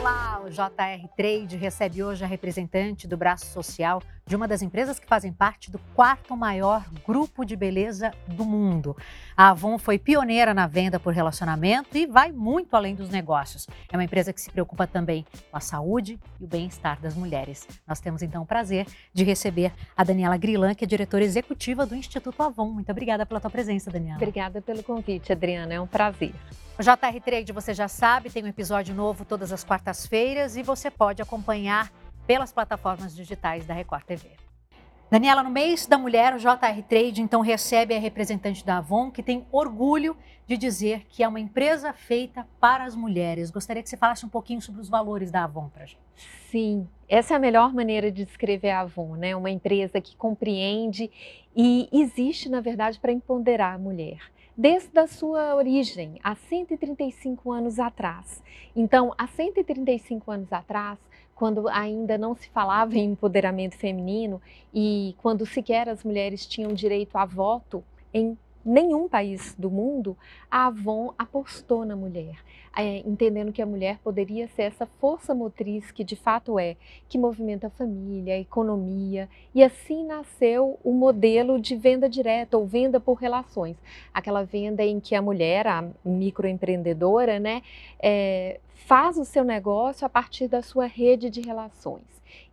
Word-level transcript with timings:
Olá, 0.00 0.40
o 0.42 0.48
JR 0.48 1.06
Trade 1.14 1.58
recebe 1.58 2.02
hoje 2.02 2.24
a 2.24 2.26
representante 2.26 3.06
do 3.06 3.18
braço 3.18 3.44
social 3.44 4.00
de 4.24 4.34
uma 4.34 4.48
das 4.48 4.62
empresas 4.62 4.98
que 4.98 5.06
fazem 5.06 5.30
parte 5.30 5.70
do 5.70 5.78
quarto 5.94 6.34
maior 6.34 6.86
grupo 7.06 7.44
de 7.44 7.54
beleza 7.54 8.10
do 8.26 8.46
mundo. 8.46 8.96
A 9.36 9.50
Avon 9.50 9.76
foi 9.78 9.98
pioneira 9.98 10.54
na 10.54 10.66
venda 10.66 10.98
por 10.98 11.12
relacionamento 11.12 11.98
e 11.98 12.06
vai 12.06 12.32
muito 12.32 12.74
além 12.74 12.94
dos 12.94 13.10
negócios. 13.10 13.66
É 13.92 13.96
uma 13.98 14.02
empresa 14.02 14.32
que 14.32 14.40
se 14.40 14.50
preocupa 14.50 14.86
também 14.86 15.26
com 15.50 15.56
a 15.58 15.60
saúde 15.60 16.18
e 16.40 16.44
o 16.44 16.48
bem-estar 16.48 16.98
das 16.98 17.14
mulheres. 17.14 17.68
Nós 17.86 18.00
temos 18.00 18.22
então 18.22 18.42
o 18.42 18.46
prazer 18.46 18.86
de 19.12 19.22
receber 19.22 19.70
a 19.94 20.02
Daniela 20.02 20.38
Grilan, 20.38 20.74
que 20.74 20.84
é 20.84 20.88
diretora 20.88 21.24
executiva 21.24 21.84
do 21.84 21.94
Instituto 21.94 22.42
Avon. 22.42 22.72
Muito 22.72 22.90
obrigada 22.90 23.26
pela 23.26 23.38
tua 23.38 23.50
presença, 23.50 23.90
Daniela. 23.90 24.16
Obrigada 24.16 24.62
pelo 24.62 24.82
convite, 24.82 25.30
Adriana. 25.30 25.74
É 25.74 25.80
um 25.80 25.86
prazer. 25.86 26.32
O 26.80 26.82
JR 26.82 27.20
Trade, 27.22 27.52
você 27.52 27.74
já 27.74 27.88
sabe, 27.88 28.30
tem 28.30 28.42
um 28.42 28.46
episódio 28.46 28.94
novo 28.94 29.22
todas 29.22 29.52
as 29.52 29.62
quartas-feiras 29.62 30.56
e 30.56 30.62
você 30.62 30.90
pode 30.90 31.20
acompanhar 31.20 31.92
pelas 32.26 32.54
plataformas 32.54 33.14
digitais 33.14 33.66
da 33.66 33.74
Record 33.74 34.02
TV. 34.04 34.30
Daniela, 35.10 35.42
no 35.42 35.50
mês 35.50 35.86
da 35.86 35.98
mulher, 35.98 36.34
o 36.34 36.38
JR 36.38 36.82
Trade 36.88 37.20
então 37.20 37.42
recebe 37.42 37.94
a 37.94 38.00
representante 38.00 38.64
da 38.64 38.78
Avon, 38.78 39.10
que 39.10 39.22
tem 39.22 39.46
orgulho 39.52 40.16
de 40.46 40.56
dizer 40.56 41.04
que 41.10 41.22
é 41.22 41.28
uma 41.28 41.38
empresa 41.38 41.92
feita 41.92 42.48
para 42.58 42.84
as 42.84 42.96
mulheres. 42.96 43.50
Gostaria 43.50 43.82
que 43.82 43.90
você 43.90 43.98
falasse 43.98 44.24
um 44.24 44.30
pouquinho 44.30 44.62
sobre 44.62 44.80
os 44.80 44.88
valores 44.88 45.30
da 45.30 45.44
Avon 45.44 45.68
para 45.68 45.84
gente. 45.84 46.00
Sim, 46.48 46.88
essa 47.06 47.34
é 47.34 47.36
a 47.36 47.40
melhor 47.40 47.74
maneira 47.74 48.10
de 48.10 48.24
descrever 48.24 48.70
a 48.70 48.80
Avon, 48.80 49.16
né? 49.16 49.36
Uma 49.36 49.50
empresa 49.50 50.00
que 50.00 50.16
compreende 50.16 51.10
e 51.54 51.90
existe, 51.92 52.48
na 52.48 52.62
verdade, 52.62 52.98
para 52.98 53.12
empoderar 53.12 53.74
a 53.74 53.78
mulher 53.78 54.18
desde 54.56 54.98
a 54.98 55.06
sua 55.06 55.54
origem, 55.54 56.18
há 56.22 56.34
135 56.34 57.50
anos 57.52 57.78
atrás. 57.78 58.42
Então, 58.74 59.14
há 59.16 59.26
135 59.26 60.30
anos 60.30 60.52
atrás, 60.52 60.98
quando 61.34 61.68
ainda 61.68 62.18
não 62.18 62.34
se 62.34 62.48
falava 62.50 62.94
em 62.96 63.12
empoderamento 63.12 63.76
feminino 63.76 64.40
e 64.74 65.14
quando 65.22 65.46
sequer 65.46 65.88
as 65.88 66.04
mulheres 66.04 66.46
tinham 66.46 66.74
direito 66.74 67.16
a 67.16 67.24
voto 67.24 67.82
em 68.12 68.36
nenhum 68.64 69.08
país 69.08 69.54
do 69.58 69.70
mundo, 69.70 70.16
a 70.50 70.66
Avon 70.66 71.14
apostou 71.18 71.84
na 71.84 71.96
mulher, 71.96 72.36
é, 72.76 72.98
entendendo 72.98 73.52
que 73.52 73.62
a 73.62 73.66
mulher 73.66 73.98
poderia 73.98 74.46
ser 74.48 74.62
essa 74.62 74.86
força 74.86 75.34
motriz 75.34 75.90
que 75.90 76.04
de 76.04 76.14
fato 76.14 76.58
é, 76.58 76.76
que 77.08 77.18
movimenta 77.18 77.66
a 77.66 77.70
família, 77.70 78.34
a 78.34 78.38
economia, 78.38 79.28
e 79.54 79.62
assim 79.62 80.04
nasceu 80.04 80.78
o 80.84 80.92
modelo 80.92 81.60
de 81.60 81.74
venda 81.76 82.08
direta 82.08 82.56
ou 82.56 82.66
venda 82.66 83.00
por 83.00 83.14
relações, 83.14 83.76
aquela 84.12 84.44
venda 84.44 84.84
em 84.84 85.00
que 85.00 85.14
a 85.14 85.22
mulher, 85.22 85.66
a 85.66 85.88
microempreendedora, 86.04 87.40
né, 87.40 87.62
é, 87.98 88.60
faz 88.86 89.16
o 89.16 89.24
seu 89.24 89.44
negócio 89.44 90.06
a 90.06 90.10
partir 90.10 90.48
da 90.48 90.62
sua 90.62 90.86
rede 90.86 91.30
de 91.30 91.40
relações. 91.40 92.02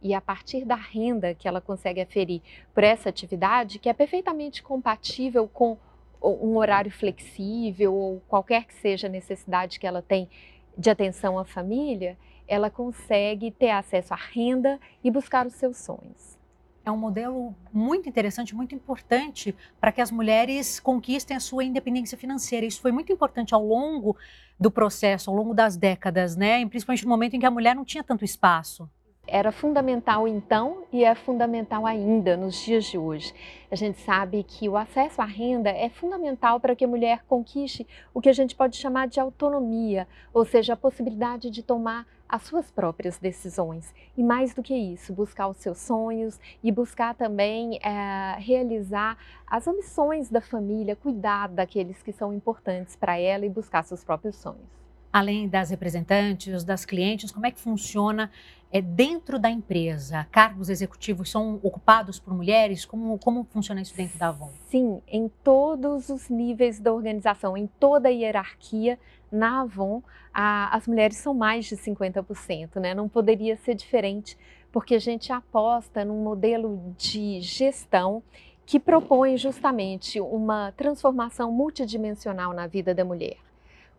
E 0.01 0.13
a 0.13 0.21
partir 0.21 0.65
da 0.65 0.75
renda 0.75 1.33
que 1.33 1.47
ela 1.47 1.61
consegue 1.61 2.01
aferir 2.01 2.41
por 2.73 2.83
essa 2.83 3.09
atividade, 3.09 3.79
que 3.79 3.89
é 3.89 3.93
perfeitamente 3.93 4.63
compatível 4.63 5.47
com 5.47 5.77
um 6.21 6.57
horário 6.57 6.91
flexível 6.91 7.93
ou 7.93 8.21
qualquer 8.27 8.65
que 8.65 8.73
seja 8.73 9.07
a 9.07 9.09
necessidade 9.09 9.79
que 9.79 9.87
ela 9.87 10.01
tem 10.01 10.29
de 10.77 10.89
atenção 10.89 11.39
à 11.39 11.45
família, 11.45 12.17
ela 12.47 12.69
consegue 12.69 13.51
ter 13.51 13.71
acesso 13.71 14.13
à 14.13 14.17
renda 14.17 14.79
e 15.03 15.11
buscar 15.11 15.45
os 15.45 15.53
seus 15.53 15.77
sonhos. 15.77 16.37
É 16.85 16.91
um 16.91 16.97
modelo 16.97 17.53
muito 17.73 18.07
interessante, 18.07 18.55
muito 18.55 18.73
importante 18.73 19.53
para 19.79 19.91
que 19.91 19.99
as 19.99 20.09
mulheres 20.09 20.79
conquistem 20.79 21.35
a 21.35 21.39
sua 21.39 21.65
independência 21.65 22.17
financeira. 22.17 22.65
Isso 22.65 22.79
foi 22.79 22.93
muito 22.93 23.11
importante 23.11 23.53
ao 23.53 23.65
longo 23.65 24.15
do 24.57 24.71
processo, 24.71 25.29
ao 25.29 25.35
longo 25.35 25.53
das 25.53 25.75
décadas, 25.75 26.37
né? 26.37 26.65
Principalmente 26.65 27.03
no 27.03 27.09
momento 27.09 27.35
em 27.35 27.39
que 27.39 27.45
a 27.45 27.51
mulher 27.51 27.75
não 27.75 27.83
tinha 27.83 28.03
tanto 28.03 28.23
espaço 28.23 28.89
era 29.27 29.51
fundamental 29.51 30.27
então 30.27 30.83
e 30.91 31.03
é 31.03 31.13
fundamental 31.13 31.85
ainda 31.85 32.37
nos 32.37 32.55
dias 32.55 32.85
de 32.85 32.97
hoje. 32.97 33.33
A 33.69 33.75
gente 33.75 33.99
sabe 33.99 34.43
que 34.43 34.69
o 34.69 34.77
acesso 34.77 35.21
à 35.21 35.25
renda 35.25 35.69
é 35.69 35.89
fundamental 35.89 36.59
para 36.59 36.75
que 36.75 36.85
a 36.85 36.87
mulher 36.87 37.23
conquiste 37.27 37.85
o 38.13 38.21
que 38.21 38.29
a 38.29 38.33
gente 38.33 38.55
pode 38.55 38.77
chamar 38.77 39.07
de 39.07 39.19
autonomia, 39.19 40.07
ou 40.33 40.45
seja, 40.45 40.73
a 40.73 40.77
possibilidade 40.77 41.49
de 41.49 41.61
tomar 41.61 42.07
as 42.29 42.43
suas 42.43 42.71
próprias 42.71 43.17
decisões. 43.17 43.93
E 44.17 44.23
mais 44.23 44.53
do 44.53 44.63
que 44.63 44.73
isso, 44.73 45.13
buscar 45.13 45.47
os 45.47 45.57
seus 45.57 45.77
sonhos 45.77 46.39
e 46.63 46.71
buscar 46.71 47.13
também 47.13 47.79
é, 47.83 48.37
realizar 48.39 49.17
as 49.45 49.67
ambições 49.67 50.29
da 50.29 50.41
família, 50.41 50.95
cuidar 50.95 51.47
daqueles 51.49 52.01
que 52.01 52.11
são 52.11 52.33
importantes 52.33 52.95
para 52.95 53.17
ela 53.17 53.45
e 53.45 53.49
buscar 53.49 53.83
seus 53.83 54.03
próprios 54.03 54.35
sonhos 54.37 54.77
além 55.17 55.47
das 55.47 55.69
representantes, 55.69 56.63
das 56.63 56.85
clientes, 56.85 57.31
como 57.31 57.45
é 57.45 57.51
que 57.51 57.59
funciona 57.59 58.31
é, 58.71 58.81
dentro 58.81 59.39
da 59.39 59.49
empresa? 59.49 60.27
Cargos 60.31 60.69
executivos 60.69 61.31
são 61.31 61.59
ocupados 61.63 62.19
por 62.19 62.33
mulheres? 62.33 62.85
Como, 62.85 63.17
como 63.17 63.43
funciona 63.45 63.81
isso 63.81 63.95
dentro 63.95 64.17
da 64.19 64.27
Avon? 64.27 64.51
Sim, 64.69 65.01
em 65.07 65.29
todos 65.43 66.09
os 66.09 66.29
níveis 66.29 66.79
da 66.79 66.93
organização, 66.93 67.57
em 67.57 67.67
toda 67.79 68.09
a 68.09 68.11
hierarquia, 68.11 68.99
na 69.31 69.61
Avon, 69.61 70.03
a, 70.33 70.75
as 70.75 70.87
mulheres 70.87 71.17
são 71.17 71.33
mais 71.33 71.65
de 71.65 71.75
50%, 71.75 72.79
né? 72.79 72.93
Não 72.93 73.09
poderia 73.09 73.57
ser 73.57 73.73
diferente, 73.73 74.37
porque 74.71 74.95
a 74.95 74.99
gente 74.99 75.33
aposta 75.33 76.05
num 76.05 76.23
modelo 76.23 76.93
de 76.97 77.41
gestão 77.41 78.21
que 78.65 78.79
propõe 78.79 79.37
justamente 79.37 80.19
uma 80.19 80.73
transformação 80.73 81.51
multidimensional 81.51 82.53
na 82.53 82.67
vida 82.67 82.93
da 82.93 83.03
mulher. 83.03 83.46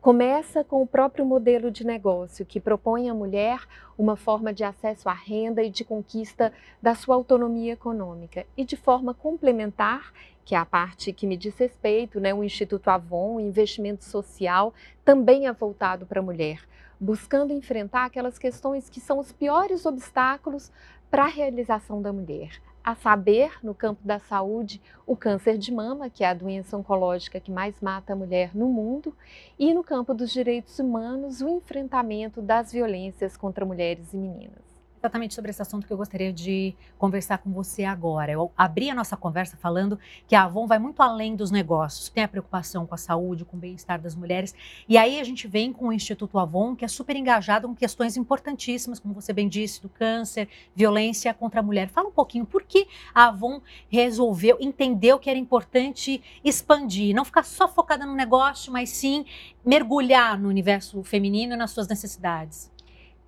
Começa 0.01 0.63
com 0.63 0.81
o 0.81 0.87
próprio 0.87 1.27
modelo 1.27 1.73
de 1.73 1.85
negócio, 1.85 2.47
que 2.47 2.61
propõe 2.61 3.11
à 3.11 3.15
mulher 3.15 3.67
uma 3.99 4.15
forma 4.15 4.55
de 4.55 4.63
acesso 4.63 5.09
à 5.09 5.13
renda 5.13 5.61
e 5.61 5.69
de 5.69 5.85
conquista 5.85 6.53
da 6.81 6.95
sua 6.95 7.17
autonomia 7.17 7.73
econômica. 7.73 8.47
E 8.57 8.65
de 8.65 8.77
forma 8.77 9.13
complementar, 9.13 10.13
que 10.45 10.55
é 10.55 10.59
a 10.59 10.65
parte 10.65 11.13
que 11.13 11.27
me 11.27 11.37
diz 11.37 11.59
respeito, 11.59 12.21
né, 12.21 12.33
o 12.33 12.45
Instituto 12.45 12.89
Avon, 12.89 13.35
o 13.35 13.41
investimento 13.41 14.05
social, 14.05 14.73
também 15.05 15.49
é 15.49 15.53
voltado 15.53 16.07
para 16.07 16.21
a 16.21 16.23
mulher, 16.23 16.61
buscando 17.01 17.53
enfrentar 17.53 18.05
aquelas 18.05 18.39
questões 18.39 18.89
que 18.89 19.01
são 19.01 19.19
os 19.19 19.33
piores 19.33 19.85
obstáculos 19.85 20.71
para 21.11 21.25
a 21.25 21.29
realização 21.29 22.01
da 22.01 22.13
mulher 22.13 22.61
a 22.85 22.95
saber, 22.95 23.53
no 23.63 23.75
campo 23.75 24.01
da 24.05 24.19
saúde, 24.19 24.81
o 25.07 25.17
câncer 25.17 25.59
de 25.59 25.73
mama, 25.73 26.09
que 26.09 26.25
é 26.25 26.29
a 26.29 26.35
doença 26.35 26.77
oncológica 26.77 27.41
que 27.41 27.51
mais 27.51 27.81
mata 27.81 28.13
a 28.13 28.17
mulher 28.17 28.55
no 28.55 28.67
mundo, 28.67 29.15
e 29.59 29.75
no 29.75 29.83
campo 29.83 30.15
dos 30.15 30.33
direitos 30.33 30.79
humanos, 30.79 31.41
o 31.41 31.49
enfrentamento 31.49 32.41
das 32.41 32.73
violências 32.73 33.37
contra 33.37 33.65
mulheres 33.65 34.13
e 34.13 34.17
meninas 34.17 34.68
exatamente 34.99 35.35
sobre 35.35 35.51
esse 35.51 35.63
assunto 35.63 35.87
que 35.87 35.93
eu 35.93 35.97
gostaria 35.97 36.33
de 36.33 36.75
conversar 36.99 37.39
com 37.39 37.51
você 37.51 37.85
agora. 37.85 38.33
Eu 38.33 38.51
abri 38.57 38.91
a 38.91 38.95
nossa 38.95 39.17
conversa 39.17 39.57
falando 39.57 39.99
que 40.27 40.35
a 40.35 40.45
Avon 40.45 40.67
vai 40.67 40.79
muito 40.79 41.01
além 41.03 41.37
dos 41.37 41.51
negócios, 41.51 42.09
tem 42.09 42.25
a 42.25 42.29
preocupação 42.29 42.87
com 42.87 42.95
a 42.95 42.99
saúde, 42.99 43.45
com 43.45 43.57
o 43.57 43.61
bem-estar 43.61 44.01
das 44.01 44.15
mulheres. 44.15 44.55
E 44.89 44.99
aí 44.99 45.21
a 45.21 45.25
gente 45.25 45.47
vem 45.47 45.73
com 45.73 45.89
o 45.89 45.93
Instituto 45.93 46.39
Avon, 46.39 46.75
que 46.75 46.85
é 46.85 46.89
super 46.89 47.17
engajado 47.17 47.69
com 47.69 47.75
questões 47.75 48.17
importantíssimas, 48.17 48.99
como 48.99 49.15
você 49.15 49.33
bem 49.33 49.49
disse, 49.49 49.81
do 49.81 49.89
câncer, 49.89 50.49
violência 50.75 51.33
contra 51.33 51.61
a 51.61 51.63
mulher. 51.63 51.89
Fala 51.89 52.09
um 52.09 52.13
pouquinho 52.13 52.45
por 52.45 52.65
que 52.65 52.87
a 53.15 53.27
Avon 53.27 53.61
resolveu, 53.89 54.59
entendeu 54.61 55.19
que 55.19 55.31
era 55.31 55.39
importante 55.39 56.23
expandir, 56.45 57.15
não 57.15 57.25
ficar 57.25 57.45
só 57.45 57.69
focada 57.69 58.05
no 58.05 58.15
negócio, 58.15 58.73
mas 58.73 58.91
sim 58.91 59.25
mergulhar 59.65 60.39
no 60.39 60.49
universo 60.49 61.03
feminino 61.05 61.55
e 61.55 61.57
nas 61.57 61.71
suas 61.71 61.87
necessidades. 61.87 62.71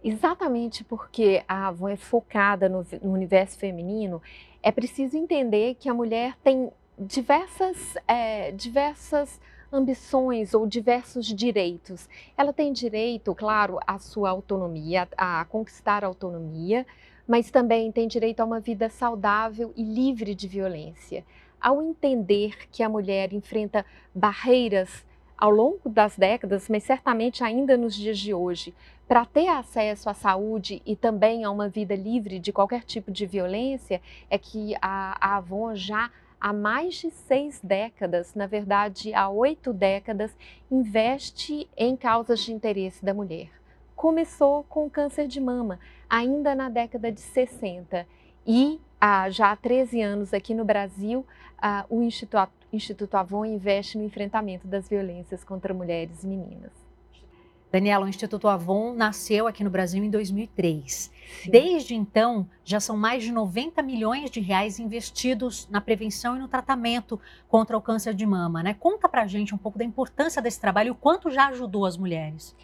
Exatamente 0.03 0.83
porque 0.83 1.44
a 1.47 1.69
Avon 1.69 1.88
é 1.88 1.97
focada 1.97 2.69
no, 2.69 2.87
no, 3.03 3.12
universo 3.12 3.59
feminino, 3.59 4.22
é 4.62 4.72
preciso 4.72 5.16
entender 5.16 5.75
que 5.75 5.88
a 5.91 5.94
mulher 5.94 6.37
tem 6.43 6.71
diversas, 6.99 7.97
é, 8.09 8.50
diversas 8.53 9.39
ambições 9.72 10.55
ou 10.55 10.66
diversos 10.66 11.27
direitos. 11.27 12.09
Ela 12.37 12.53
tem 12.53 12.72
direito, 12.72 13.34
claro, 13.34 13.78
à 13.86 13.98
sua 13.98 14.30
autonomia, 14.30 15.07
a 15.16 15.45
conquistar 15.45 16.03
a 16.03 16.07
autonomia, 16.07 16.86
mas 17.28 17.51
também 17.51 17.92
tem 17.92 18.09
direito 18.09 18.41
a 18.41 18.45
uma 18.45 18.59
vida 18.59 18.89
saudável 18.89 19.72
e 19.77 19.84
livre 19.84 20.34
de 20.34 20.48
violência. 20.48 21.24
Ao 21.60 21.83
entender 21.83 22.69
que 22.71 22.83
a 22.83 22.89
mulher 22.89 23.33
enfrenta 23.33 23.84
barreiras 24.15 25.04
ao 25.36 25.51
longo 25.51 25.89
das 25.89 26.16
décadas, 26.16 26.69
mas 26.69 26.84
certamente 26.84 27.42
ainda 27.42 27.77
nos 27.77 27.95
dias 27.95 28.19
de 28.19 28.34
hoje, 28.34 28.74
para 29.10 29.24
ter 29.24 29.48
acesso 29.48 30.09
à 30.09 30.15
saúde 30.15 30.80
e 30.86 30.95
também 30.95 31.42
a 31.42 31.51
uma 31.51 31.68
vida 31.68 31.97
livre 31.97 32.39
de 32.39 32.53
qualquer 32.53 32.84
tipo 32.84 33.10
de 33.10 33.27
violência, 33.27 34.01
é 34.30 34.39
que 34.39 34.77
a, 34.80 35.16
a 35.21 35.36
Avon 35.39 35.74
já 35.74 36.12
há 36.41 36.53
mais 36.53 36.95
de 36.95 37.10
seis 37.10 37.59
décadas, 37.60 38.36
na 38.36 38.47
verdade 38.47 39.12
há 39.12 39.28
oito 39.28 39.72
décadas, 39.72 40.30
investe 40.71 41.68
em 41.77 41.97
causas 41.97 42.39
de 42.39 42.53
interesse 42.53 43.04
da 43.04 43.12
mulher. 43.12 43.51
Começou 43.97 44.62
com 44.68 44.86
o 44.86 44.91
câncer 44.91 45.27
de 45.27 45.41
mama, 45.41 45.80
ainda 46.09 46.54
na 46.54 46.68
década 46.68 47.10
de 47.10 47.21
60, 47.21 48.07
e 48.47 48.80
há 49.01 49.28
já 49.28 49.51
há 49.51 49.57
13 49.57 50.01
anos 50.01 50.33
aqui 50.33 50.54
no 50.54 50.65
Brasil, 50.65 51.27
o 51.89 52.01
Instituto, 52.01 52.53
Instituto 52.72 53.16
Avon 53.16 53.45
investe 53.45 53.98
no 53.98 54.04
enfrentamento 54.04 54.68
das 54.68 54.89
violências 54.89 55.42
contra 55.42 55.74
mulheres 55.74 56.22
e 56.22 56.28
meninas. 56.28 56.90
Daniela, 57.72 58.05
o 58.05 58.09
Instituto 58.09 58.49
Avon 58.49 58.95
nasceu 58.95 59.47
aqui 59.47 59.63
no 59.63 59.71
Brasil 59.71 60.03
em 60.03 60.11
2003. 60.11 61.11
Sim. 61.43 61.51
Desde 61.51 61.95
então, 61.95 62.49
já 62.65 62.81
são 62.81 62.97
mais 62.97 63.22
de 63.22 63.31
90 63.31 63.81
milhões 63.83 64.31
de 64.31 64.41
reais 64.41 64.78
investidos 64.78 65.69
na 65.71 65.81
prevenção 65.81 66.37
e 66.37 66.41
no 66.41 66.49
tratamento 66.49 67.21
contra 67.49 67.77
o 67.77 67.83
câncer 67.83 68.15
de 68.15 68.27
mama, 68.27 68.63
né? 68.63 68.75
Conta 68.75 69.09
pra 69.09 69.27
gente 69.27 69.55
um 69.55 69.59
pouco 69.59 69.78
da 69.78 69.84
importância 69.84 70.43
desse 70.43 70.61
trabalho 70.61 70.89
e 70.89 70.91
o 70.91 70.95
quanto 70.97 71.31
já 71.31 71.49
ajudou 71.49 71.87
as 71.87 71.97
mulheres. 71.97 72.57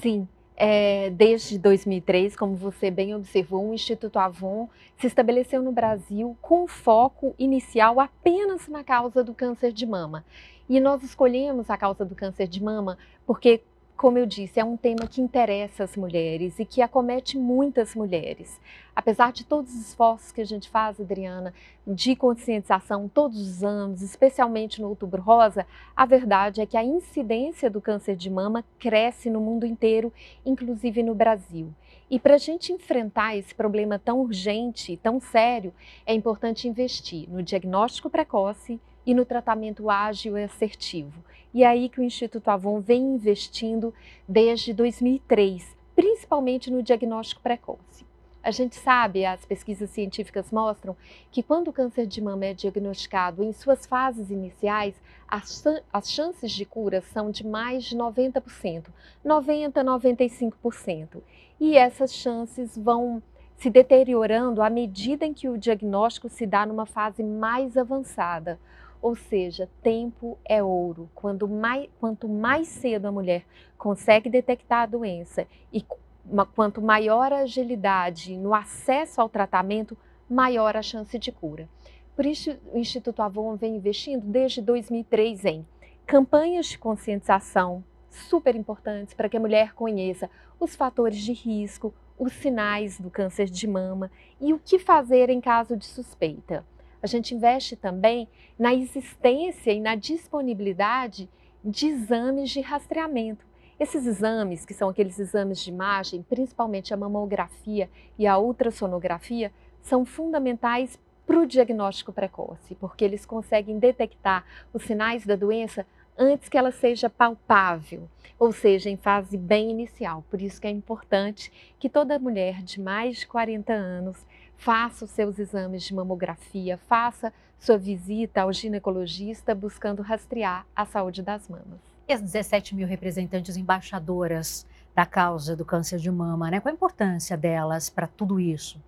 Sim, 0.00 0.28
é, 0.56 1.10
desde 1.10 1.58
2003, 1.58 2.36
como 2.36 2.54
você 2.54 2.90
bem 2.90 3.14
observou, 3.14 3.70
o 3.70 3.74
Instituto 3.74 4.18
Avon 4.18 4.68
se 4.96 5.06
estabeleceu 5.06 5.60
no 5.60 5.72
Brasil 5.72 6.36
com 6.40 6.68
foco 6.68 7.34
inicial 7.38 7.98
apenas 7.98 8.68
na 8.68 8.84
causa 8.84 9.24
do 9.24 9.34
câncer 9.34 9.72
de 9.72 9.84
mama. 9.84 10.24
E 10.68 10.78
nós 10.78 11.02
escolhemos 11.02 11.68
a 11.68 11.76
causa 11.76 12.04
do 12.04 12.14
câncer 12.14 12.46
de 12.46 12.62
mama 12.62 12.96
porque 13.26 13.62
como 14.04 14.18
eu 14.18 14.26
disse, 14.26 14.60
é 14.60 14.64
um 14.64 14.76
tema 14.76 15.06
que 15.06 15.22
interessa 15.22 15.82
as 15.82 15.96
mulheres 15.96 16.58
e 16.58 16.66
que 16.66 16.82
acomete 16.82 17.38
muitas 17.38 17.94
mulheres. 17.94 18.60
Apesar 18.94 19.32
de 19.32 19.46
todos 19.46 19.72
os 19.72 19.88
esforços 19.88 20.30
que 20.30 20.42
a 20.42 20.44
gente 20.44 20.68
faz, 20.68 21.00
Adriana, 21.00 21.54
de 21.86 22.14
conscientização 22.14 23.08
todos 23.08 23.40
os 23.40 23.64
anos, 23.64 24.02
especialmente 24.02 24.78
no 24.82 24.90
Outubro 24.90 25.22
Rosa, 25.22 25.66
a 25.96 26.04
verdade 26.04 26.60
é 26.60 26.66
que 26.66 26.76
a 26.76 26.84
incidência 26.84 27.70
do 27.70 27.80
câncer 27.80 28.14
de 28.14 28.28
mama 28.28 28.62
cresce 28.78 29.30
no 29.30 29.40
mundo 29.40 29.64
inteiro, 29.64 30.12
inclusive 30.44 31.02
no 31.02 31.14
Brasil. 31.14 31.72
E 32.10 32.20
para 32.20 32.34
a 32.34 32.38
gente 32.38 32.74
enfrentar 32.74 33.34
esse 33.38 33.54
problema 33.54 33.98
tão 33.98 34.20
urgente, 34.20 34.98
tão 35.02 35.18
sério, 35.18 35.72
é 36.04 36.12
importante 36.12 36.68
investir 36.68 37.26
no 37.30 37.42
diagnóstico 37.42 38.10
precoce 38.10 38.78
e 39.06 39.14
no 39.14 39.24
tratamento 39.24 39.90
ágil 39.90 40.38
e 40.38 40.44
assertivo. 40.44 41.24
E 41.52 41.62
é 41.62 41.66
aí 41.66 41.88
que 41.88 42.00
o 42.00 42.04
Instituto 42.04 42.48
Avon 42.48 42.80
vem 42.80 43.14
investindo 43.14 43.94
desde 44.28 44.72
2003, 44.72 45.76
principalmente 45.94 46.70
no 46.70 46.82
diagnóstico 46.82 47.40
precoce. 47.40 48.04
A 48.42 48.50
gente 48.50 48.76
sabe, 48.76 49.24
as 49.24 49.42
pesquisas 49.46 49.88
científicas 49.88 50.50
mostram 50.50 50.94
que 51.30 51.42
quando 51.42 51.68
o 51.68 51.72
câncer 51.72 52.06
de 52.06 52.20
mama 52.20 52.44
é 52.44 52.52
diagnosticado 52.52 53.42
em 53.42 53.52
suas 53.54 53.86
fases 53.86 54.30
iniciais, 54.30 54.94
as, 55.26 55.64
as 55.90 56.10
chances 56.10 56.52
de 56.52 56.66
cura 56.66 57.00
são 57.00 57.30
de 57.30 57.46
mais 57.46 57.84
de 57.84 57.96
90%, 57.96 58.84
90, 59.24 59.82
95%. 59.82 61.22
E 61.58 61.74
essas 61.78 62.12
chances 62.12 62.76
vão 62.76 63.22
se 63.56 63.70
deteriorando 63.70 64.60
à 64.60 64.68
medida 64.68 65.24
em 65.24 65.32
que 65.32 65.48
o 65.48 65.56
diagnóstico 65.56 66.28
se 66.28 66.44
dá 66.44 66.66
numa 66.66 66.84
fase 66.84 67.22
mais 67.22 67.78
avançada. 67.78 68.58
Ou 69.04 69.14
seja, 69.14 69.68
tempo 69.82 70.38
é 70.46 70.62
ouro. 70.62 71.10
Quando 71.14 71.46
mais, 71.46 71.90
quanto 72.00 72.26
mais 72.26 72.68
cedo 72.68 73.04
a 73.04 73.12
mulher 73.12 73.44
consegue 73.76 74.30
detectar 74.30 74.84
a 74.84 74.86
doença 74.86 75.46
e 75.70 75.84
uma, 76.24 76.46
quanto 76.46 76.80
maior 76.80 77.30
a 77.30 77.40
agilidade 77.40 78.34
no 78.34 78.54
acesso 78.54 79.20
ao 79.20 79.28
tratamento, 79.28 79.94
maior 80.26 80.74
a 80.74 80.80
chance 80.80 81.18
de 81.18 81.30
cura. 81.30 81.68
Por 82.16 82.24
isso, 82.24 82.56
o 82.72 82.78
Instituto 82.78 83.20
Avon 83.20 83.56
vem 83.56 83.76
investindo 83.76 84.24
desde 84.24 84.62
2003 84.62 85.44
em 85.44 85.66
campanhas 86.06 86.68
de 86.68 86.78
conscientização 86.78 87.84
super 88.08 88.56
importantes 88.56 89.12
para 89.12 89.28
que 89.28 89.36
a 89.36 89.40
mulher 89.40 89.74
conheça 89.74 90.30
os 90.58 90.74
fatores 90.74 91.18
de 91.18 91.34
risco, 91.34 91.92
os 92.18 92.32
sinais 92.32 92.98
do 92.98 93.10
câncer 93.10 93.50
de 93.50 93.68
mama 93.68 94.10
e 94.40 94.54
o 94.54 94.58
que 94.58 94.78
fazer 94.78 95.28
em 95.28 95.42
caso 95.42 95.76
de 95.76 95.84
suspeita 95.84 96.64
a 97.04 97.06
gente 97.06 97.34
investe 97.34 97.76
também 97.76 98.26
na 98.58 98.72
existência 98.72 99.70
e 99.70 99.78
na 99.78 99.94
disponibilidade 99.94 101.28
de 101.62 101.88
exames 101.88 102.48
de 102.48 102.62
rastreamento. 102.62 103.44
Esses 103.78 104.06
exames, 104.06 104.64
que 104.64 104.72
são 104.72 104.88
aqueles 104.88 105.18
exames 105.18 105.60
de 105.60 105.68
imagem, 105.68 106.22
principalmente 106.22 106.94
a 106.94 106.96
mamografia 106.96 107.90
e 108.18 108.26
a 108.26 108.38
ultrassonografia, 108.38 109.52
são 109.82 110.06
fundamentais 110.06 110.98
para 111.26 111.38
o 111.38 111.46
diagnóstico 111.46 112.10
precoce, 112.10 112.74
porque 112.76 113.04
eles 113.04 113.26
conseguem 113.26 113.78
detectar 113.78 114.42
os 114.72 114.84
sinais 114.84 115.26
da 115.26 115.36
doença 115.36 115.86
antes 116.16 116.48
que 116.48 116.56
ela 116.56 116.72
seja 116.72 117.10
palpável, 117.10 118.08
ou 118.38 118.50
seja, 118.50 118.88
em 118.88 118.96
fase 118.96 119.36
bem 119.36 119.70
inicial. 119.70 120.24
Por 120.30 120.40
isso 120.40 120.58
que 120.58 120.66
é 120.66 120.70
importante 120.70 121.52
que 121.78 121.90
toda 121.90 122.18
mulher 122.18 122.62
de 122.62 122.80
mais 122.80 123.18
de 123.18 123.26
40 123.26 123.74
anos 123.74 124.24
faça 124.64 125.04
os 125.04 125.10
seus 125.10 125.38
exames 125.38 125.82
de 125.82 125.94
mamografia, 125.94 126.78
faça 126.88 127.30
sua 127.60 127.76
visita 127.76 128.40
ao 128.40 128.50
ginecologista 128.50 129.54
buscando 129.54 130.00
rastrear 130.00 130.64
a 130.74 130.86
saúde 130.86 131.22
das 131.22 131.46
mamas. 131.50 131.78
E 132.08 132.12
as 132.14 132.22
17 132.22 132.74
mil 132.74 132.88
representantes 132.88 133.58
embaixadoras 133.58 134.66
da 134.94 135.04
causa 135.04 135.54
do 135.54 135.66
câncer 135.66 135.98
de 135.98 136.10
mama, 136.10 136.50
né? 136.50 136.60
Qual 136.60 136.72
a 136.72 136.74
importância 136.74 137.36
delas 137.36 137.90
para 137.90 138.06
tudo 138.06 138.40
isso? 138.40 138.80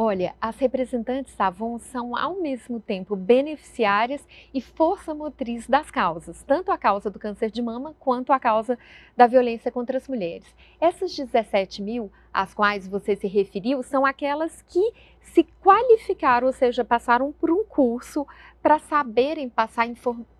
Olha, 0.00 0.32
as 0.40 0.56
representantes 0.60 1.34
Avon 1.40 1.76
são 1.80 2.14
ao 2.14 2.40
mesmo 2.40 2.78
tempo 2.78 3.16
beneficiárias 3.16 4.24
e 4.54 4.60
força 4.60 5.12
motriz 5.12 5.66
das 5.66 5.90
causas, 5.90 6.40
tanto 6.44 6.70
a 6.70 6.78
causa 6.78 7.10
do 7.10 7.18
câncer 7.18 7.50
de 7.50 7.60
mama 7.60 7.96
quanto 7.98 8.32
a 8.32 8.38
causa 8.38 8.78
da 9.16 9.26
violência 9.26 9.72
contra 9.72 9.98
as 9.98 10.06
mulheres. 10.06 10.46
Essas 10.80 11.16
17 11.16 11.82
mil, 11.82 12.12
às 12.32 12.54
quais 12.54 12.86
você 12.86 13.16
se 13.16 13.26
referiu, 13.26 13.82
são 13.82 14.06
aquelas 14.06 14.62
que 14.62 14.92
se 15.20 15.42
qualificaram, 15.60 16.46
ou 16.46 16.52
seja, 16.52 16.84
passaram 16.84 17.32
por 17.32 17.50
um 17.50 17.64
curso 17.64 18.24
para 18.62 18.78
saberem 18.78 19.48
passar, 19.48 19.88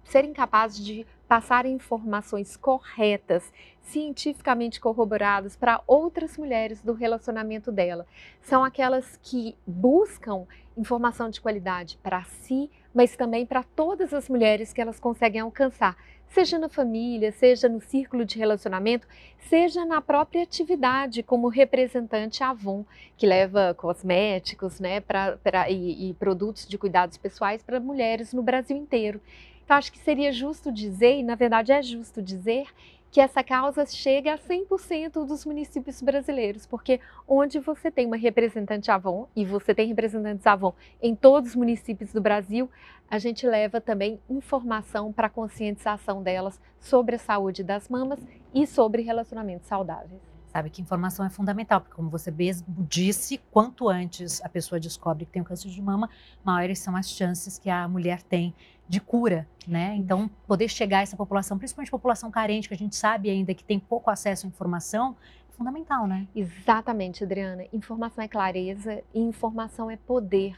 serem 0.05 0.32
capazes 0.32 0.84
de 0.84 1.05
passar 1.29 1.67
informações 1.67 2.57
corretas, 2.57 3.53
cientificamente 3.83 4.81
corroboradas 4.81 5.55
para 5.55 5.83
outras 5.87 6.39
mulheres 6.39 6.83
do 6.83 6.95
relacionamento 6.95 7.71
dela. 7.71 8.07
São 8.41 8.65
aquelas 8.65 9.19
que 9.23 9.55
buscam 9.67 10.47
informação 10.77 11.29
de 11.29 11.41
qualidade 11.41 11.99
para 12.03 12.25
si, 12.25 12.71
mas 12.95 13.15
também 13.15 13.45
para 13.45 13.63
todas 13.63 14.15
as 14.15 14.29
mulheres 14.29 14.73
que 14.73 14.81
elas 14.81 14.99
conseguem 14.99 15.41
alcançar, 15.41 15.97
seja 16.29 16.59
na 16.59 16.69
família, 16.69 17.33
seja 17.33 17.69
no 17.69 17.81
círculo 17.81 18.25
de 18.25 18.39
relacionamento, 18.39 19.07
seja 19.39 19.85
na 19.85 20.01
própria 20.01 20.43
atividade 20.43 21.23
como 21.23 21.49
representante 21.49 22.43
Avon, 22.43 22.85
que 23.17 23.27
leva 23.27 23.75
cosméticos 23.75 24.79
né, 24.81 25.01
pra, 25.01 25.37
pra 25.39 25.71
e, 25.71 26.11
e 26.11 26.15
produtos 26.15 26.67
de 26.67 26.79
cuidados 26.79 27.17
pessoais 27.17 27.63
para 27.63 27.81
mulheres 27.81 28.33
no 28.33 28.43
Brasil 28.43 28.77
inteiro. 28.77 29.21
Então, 29.69 29.76
acho 29.76 29.93
que 29.93 29.99
seria 29.99 30.32
justo 30.32 30.73
dizer, 30.73 31.19
e 31.19 31.23
na 31.23 31.35
verdade 31.35 31.73
é 31.73 31.82
justo 31.82 32.23
dizer, 32.23 32.69
que 33.11 33.20
essa 33.20 33.44
causa 33.44 33.85
chega 33.85 34.32
a 34.32 34.38
100% 34.38 35.26
dos 35.26 35.44
municípios 35.44 36.01
brasileiros, 36.01 36.65
porque 36.65 36.98
onde 37.29 37.58
você 37.58 37.91
tem 37.91 38.06
uma 38.06 38.17
representante 38.17 38.91
Avon, 38.91 39.29
e 39.37 39.44
você 39.44 39.75
tem 39.75 39.87
representantes 39.87 40.46
Avon 40.46 40.72
em 41.03 41.15
todos 41.15 41.51
os 41.51 41.55
municípios 41.55 42.15
do 42.15 42.20
Brasil, 42.22 42.70
a 43.10 43.19
gente 43.19 43.46
leva 43.46 43.79
também 43.79 44.19
informação 44.31 45.13
para 45.13 45.27
a 45.27 45.31
conscientização 45.31 46.22
delas 46.22 46.58
sobre 46.81 47.17
a 47.17 47.19
saúde 47.19 47.63
das 47.63 47.91
mamas 47.91 48.20
e 48.55 48.67
sobre 48.67 49.03
relacionamentos 49.03 49.69
saudáveis. 49.69 50.22
Sabe 50.51 50.70
que 50.70 50.81
informação 50.81 51.27
é 51.27 51.31
fundamental, 51.31 51.82
porque 51.82 51.94
como 51.94 52.08
você 52.08 52.31
mesmo 52.31 52.67
disse, 52.89 53.39
quanto 53.51 53.87
antes 53.87 54.43
a 54.43 54.48
pessoa 54.48 54.81
descobre 54.81 55.27
que 55.27 55.32
tem 55.32 55.43
um 55.43 55.44
câncer 55.44 55.69
de 55.69 55.82
mama, 55.82 56.08
maiores 56.43 56.79
são 56.79 56.96
as 56.96 57.10
chances 57.10 57.58
que 57.58 57.69
a 57.69 57.87
mulher 57.87 58.22
tem 58.22 58.55
de 58.89 59.01
cura, 59.01 59.47
né? 59.67 59.95
Então, 59.97 60.31
poder 60.47 60.69
chegar 60.69 60.99
a 60.99 61.03
essa 61.03 61.17
população, 61.17 61.59
principalmente 61.59 61.91
população 61.91 62.31
carente, 62.31 62.69
que 62.69 62.75
a 62.75 62.79
gente 62.79 62.97
sabe 62.97 63.29
ainda 63.29 63.53
que 63.53 63.63
tem 63.63 63.79
pouco 63.79 64.11
acesso 64.11 64.47
à 64.47 64.49
informação, 64.49 65.15
é 65.49 65.53
fundamental, 65.53 66.07
né? 66.07 66.27
Exatamente, 66.35 67.23
Adriana. 67.23 67.65
Informação 67.73 68.25
é 68.25 68.29
clareza 68.29 69.03
e 69.13 69.21
informação 69.21 69.91
é 69.91 69.97
poder. 69.97 70.57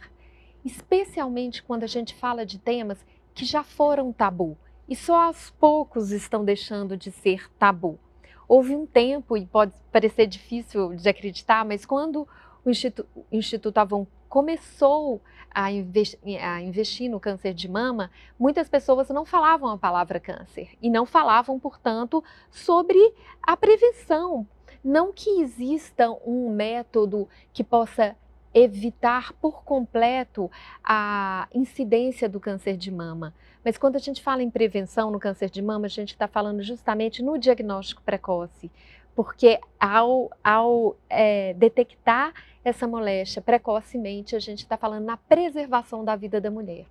Especialmente 0.65 1.63
quando 1.63 1.83
a 1.83 1.89
gente 1.89 2.15
fala 2.15 2.47
de 2.47 2.59
temas 2.59 3.05
que 3.35 3.45
já 3.45 3.65
foram 3.65 4.13
tabu 4.13 4.57
e 4.89 4.95
só 4.95 5.27
aos 5.27 5.51
poucos 5.51 6.11
estão 6.13 6.45
deixando 6.45 6.97
de 6.97 7.11
ser 7.11 7.51
tabu. 7.59 7.99
Houve 8.47 8.75
um 8.75 8.85
tempo, 8.85 9.37
e 9.37 9.47
pode 9.47 9.73
parecer 9.93 10.27
difícil 10.27 10.95
de 10.97 11.09
acreditar, 11.09 11.65
mas 11.65 11.87
quando 11.87 12.27
o 12.65 12.71
Instituto, 12.71 13.09
o 13.15 13.37
Instituto 13.37 13.79
Avon 13.79 14.07
começou 14.29 15.21
a 15.51 15.71
investir, 15.73 16.45
a 16.45 16.61
investir, 16.61 17.11
no 17.11 17.19
câncer 17.19 17.53
de 17.53 17.69
mama, 17.69 18.11
muitas 18.39 18.69
pessoas 18.69 19.09
não 19.09 19.25
falavam 19.25 19.69
a 19.71 19.79
palavra 19.79 20.21
câncer 20.21 20.71
e 20.81 20.89
não 20.89 21.05
falavam, 21.05 21.59
portanto, 21.59 22.23
sobre 22.51 22.99
a 23.43 23.57
prevenção. 23.57 24.47
Não 24.83 25.13
que 25.13 25.41
exista 25.41 26.11
um 26.25 26.51
método 26.51 27.29
que 27.53 27.65
possa 27.65 28.17
evitar 28.55 29.33
por 29.35 29.63
completo 29.63 30.51
a 30.83 31.49
incidência 31.55 32.29
do 32.29 32.41
câncer 32.41 32.77
de 32.77 32.91
mama. 32.91 33.35
Mas 33.65 33.77
quando 33.77 33.97
a 33.97 34.01
gente 34.01 34.23
fala 34.23 34.43
em 34.43 34.51
prevenção 34.51 35.11
no 35.11 35.21
câncer 35.21 35.51
de 35.51 35.61
mama, 35.63 35.87
a 35.87 35.91
gente 35.91 36.11
está 36.11 36.27
falando 36.27 36.63
justamente 36.63 37.23
no 37.23 37.39
diagnóstico 37.39 38.03
precoce, 38.03 38.71
porque 39.15 39.61
ao, 39.79 40.31
ao 40.43 40.97
é, 41.09 41.55
detectar 41.55 42.33
essa 42.65 42.87
moléstia 42.87 43.41
precocemente, 43.43 44.37
a 44.37 44.39
gente 44.41 44.61
está 44.61 44.77
falando 44.77 45.05
na 45.05 45.17
preservação 45.17 46.05
da 46.05 46.15
vida 46.17 46.41
da 46.41 46.51
mulher. 46.51 46.87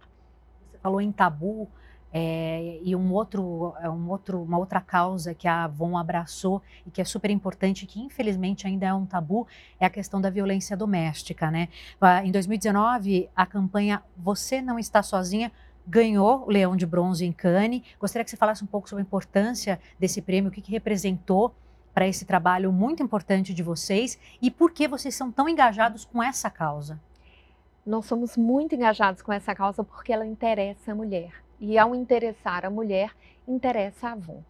Você 0.72 0.78
falou 0.80 1.02
em 1.02 1.12
tabu, 1.12 1.68
É, 2.12 2.80
e 2.82 2.96
um 2.96 3.14
outro, 3.14 3.76
é 3.80 3.88
um 3.88 4.10
outro, 4.10 4.42
uma 4.42 4.58
outra 4.58 4.82
causa 4.82 5.36
que 5.36 5.48
a 5.48 5.66
Avon 5.66 5.96
abraçou 5.96 6.60
e 6.84 6.90
que 6.90 7.00
é 7.00 7.06
super 7.06 7.30
importante, 7.30 7.86
que 7.86 8.00
infelizmente 8.00 8.66
ainda 8.66 8.88
é 8.88 8.94
um 8.94 9.06
tabu, 9.06 9.46
é 9.80 9.86
a 9.86 9.90
questão 9.92 10.20
da 10.20 10.30
violência 10.32 10.76
doméstica. 10.76 11.52
Né? 11.52 11.70
Ah, 12.02 12.26
em 12.26 12.32
2019, 12.32 13.30
a 13.36 13.46
campanha 13.46 14.02
Você 14.18 14.60
Não 14.60 14.80
Está 14.80 15.04
Sozinha 15.04 15.52
ganhou 15.86 16.46
o 16.48 16.50
Leão 16.50 16.76
de 16.76 16.88
Bronze 16.88 17.24
em 17.24 17.32
Cannes. 17.32 17.84
Gostaria 18.00 18.24
que 18.24 18.32
você 18.32 18.38
falasse 18.38 18.64
um 18.64 18.68
pouco 18.68 18.90
sobre 18.90 19.04
a 19.04 19.06
importância 19.06 19.80
desse 20.00 20.20
prêmio, 20.20 20.50
o 20.50 20.52
que, 20.52 20.62
que 20.62 20.72
representou 20.72 21.54
para 21.94 22.08
esse 22.08 22.26
trabalho 22.26 22.72
muito 22.72 23.04
importante 23.04 23.54
de 23.54 23.64
vocês 23.64 24.20
e 24.42 24.50
por 24.50 24.72
que 24.72 24.88
vocês 24.88 25.16
são 25.16 25.32
tão 25.32 25.50
engajados 25.50 26.06
com 26.06 26.22
essa 26.22 26.50
causa. 26.50 27.00
Nós 27.86 28.06
somos 28.06 28.38
muito 28.38 28.76
engajados 28.76 29.22
com 29.22 29.34
essa 29.34 29.56
causa 29.56 29.84
porque 29.84 30.14
ela 30.14 30.26
interessa 30.26 30.92
a 30.92 30.96
mulher. 30.96 31.34
E 31.60 31.78
ao 31.78 31.96
interessar 31.96 32.66
a 32.66 32.70
mulher, 32.70 33.16
interessa 33.48 34.10
a 34.10 34.12
Avon. 34.14 34.44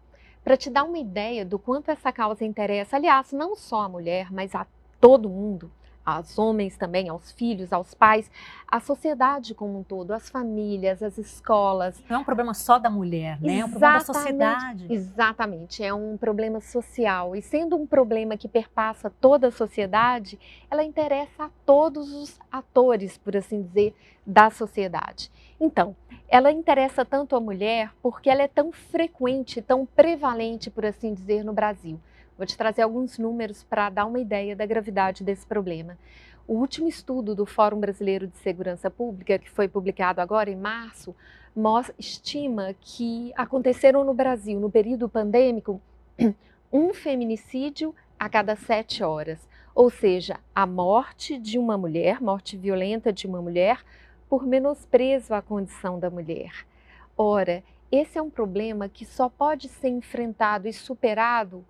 Para 0.44 0.56
te 0.56 0.70
dar 0.70 0.84
uma 0.84 0.98
ideia 0.98 1.44
do 1.44 1.58
quanto 1.58 1.90
essa 1.90 2.12
causa 2.12 2.44
interessa, 2.44 2.96
aliás, 2.96 3.32
não 3.32 3.56
só 3.56 3.82
a 3.82 3.88
mulher, 3.88 4.32
mas 4.32 4.54
a 4.54 4.66
todo 5.00 5.28
mundo, 5.28 5.70
aos 6.04 6.38
homens 6.38 6.76
também, 6.76 7.08
aos 7.08 7.30
filhos, 7.32 7.72
aos 7.72 7.94
pais, 7.94 8.30
à 8.66 8.80
sociedade 8.80 9.54
como 9.54 9.78
um 9.78 9.82
todo, 9.82 10.12
às 10.12 10.28
famílias, 10.28 11.02
às 11.02 11.18
escolas. 11.18 12.02
Não 12.08 12.16
é 12.16 12.18
um 12.20 12.24
problema 12.24 12.54
só 12.54 12.78
da 12.78 12.90
mulher, 12.90 13.40
né? 13.40 13.58
Exatamente, 13.60 13.62
é 13.62 13.64
um 13.64 13.70
problema 13.70 13.98
da 13.98 14.04
sociedade. 14.04 14.86
Exatamente, 14.92 15.84
é 15.84 15.94
um 15.94 16.16
problema 16.16 16.60
social. 16.60 17.36
E 17.36 17.42
sendo 17.42 17.76
um 17.76 17.86
problema 17.86 18.36
que 18.36 18.48
perpassa 18.48 19.10
toda 19.20 19.48
a 19.48 19.52
sociedade, 19.52 20.38
ela 20.70 20.82
interessa 20.82 21.44
a 21.44 21.50
todos 21.64 22.12
os 22.12 22.38
atores, 22.50 23.18
por 23.18 23.36
assim 23.36 23.62
dizer, 23.62 23.94
da 24.26 24.50
sociedade. 24.50 25.30
Então, 25.60 25.94
ela 26.28 26.52
interessa 26.52 27.04
tanto 27.04 27.34
a 27.34 27.40
mulher 27.40 27.90
porque 28.02 28.30
ela 28.30 28.42
é 28.42 28.48
tão 28.48 28.70
frequente, 28.70 29.60
tão 29.60 29.84
prevalente, 29.84 30.70
por 30.70 30.86
assim 30.86 31.12
dizer, 31.12 31.44
no 31.44 31.52
Brasil. 31.52 32.00
Vou 32.40 32.46
te 32.46 32.56
trazer 32.56 32.80
alguns 32.80 33.18
números 33.18 33.62
para 33.62 33.90
dar 33.90 34.06
uma 34.06 34.18
ideia 34.18 34.56
da 34.56 34.64
gravidade 34.64 35.22
desse 35.22 35.46
problema. 35.46 35.98
O 36.48 36.54
último 36.54 36.88
estudo 36.88 37.34
do 37.34 37.44
Fórum 37.44 37.78
Brasileiro 37.78 38.26
de 38.26 38.38
Segurança 38.38 38.90
Pública, 38.90 39.38
que 39.38 39.50
foi 39.50 39.68
publicado 39.68 40.22
agora 40.22 40.48
em 40.48 40.56
março, 40.56 41.14
estima 41.98 42.74
que 42.80 43.30
aconteceram 43.36 44.04
no 44.04 44.14
Brasil, 44.14 44.58
no 44.58 44.70
período 44.70 45.06
pandêmico, 45.06 45.82
um 46.72 46.94
feminicídio 46.94 47.94
a 48.18 48.26
cada 48.26 48.56
sete 48.56 49.04
horas. 49.04 49.46
Ou 49.74 49.90
seja, 49.90 50.40
a 50.54 50.64
morte 50.64 51.38
de 51.38 51.58
uma 51.58 51.76
mulher, 51.76 52.22
morte 52.22 52.56
violenta 52.56 53.12
de 53.12 53.26
uma 53.26 53.42
mulher, 53.42 53.84
por 54.30 54.46
menosprezo 54.46 55.34
à 55.34 55.42
condição 55.42 56.00
da 56.00 56.08
mulher. 56.08 56.66
Ora, 57.18 57.62
esse 57.92 58.16
é 58.16 58.22
um 58.22 58.30
problema 58.30 58.88
que 58.88 59.04
só 59.04 59.28
pode 59.28 59.68
ser 59.68 59.88
enfrentado 59.88 60.66
e 60.66 60.72
superado 60.72 61.66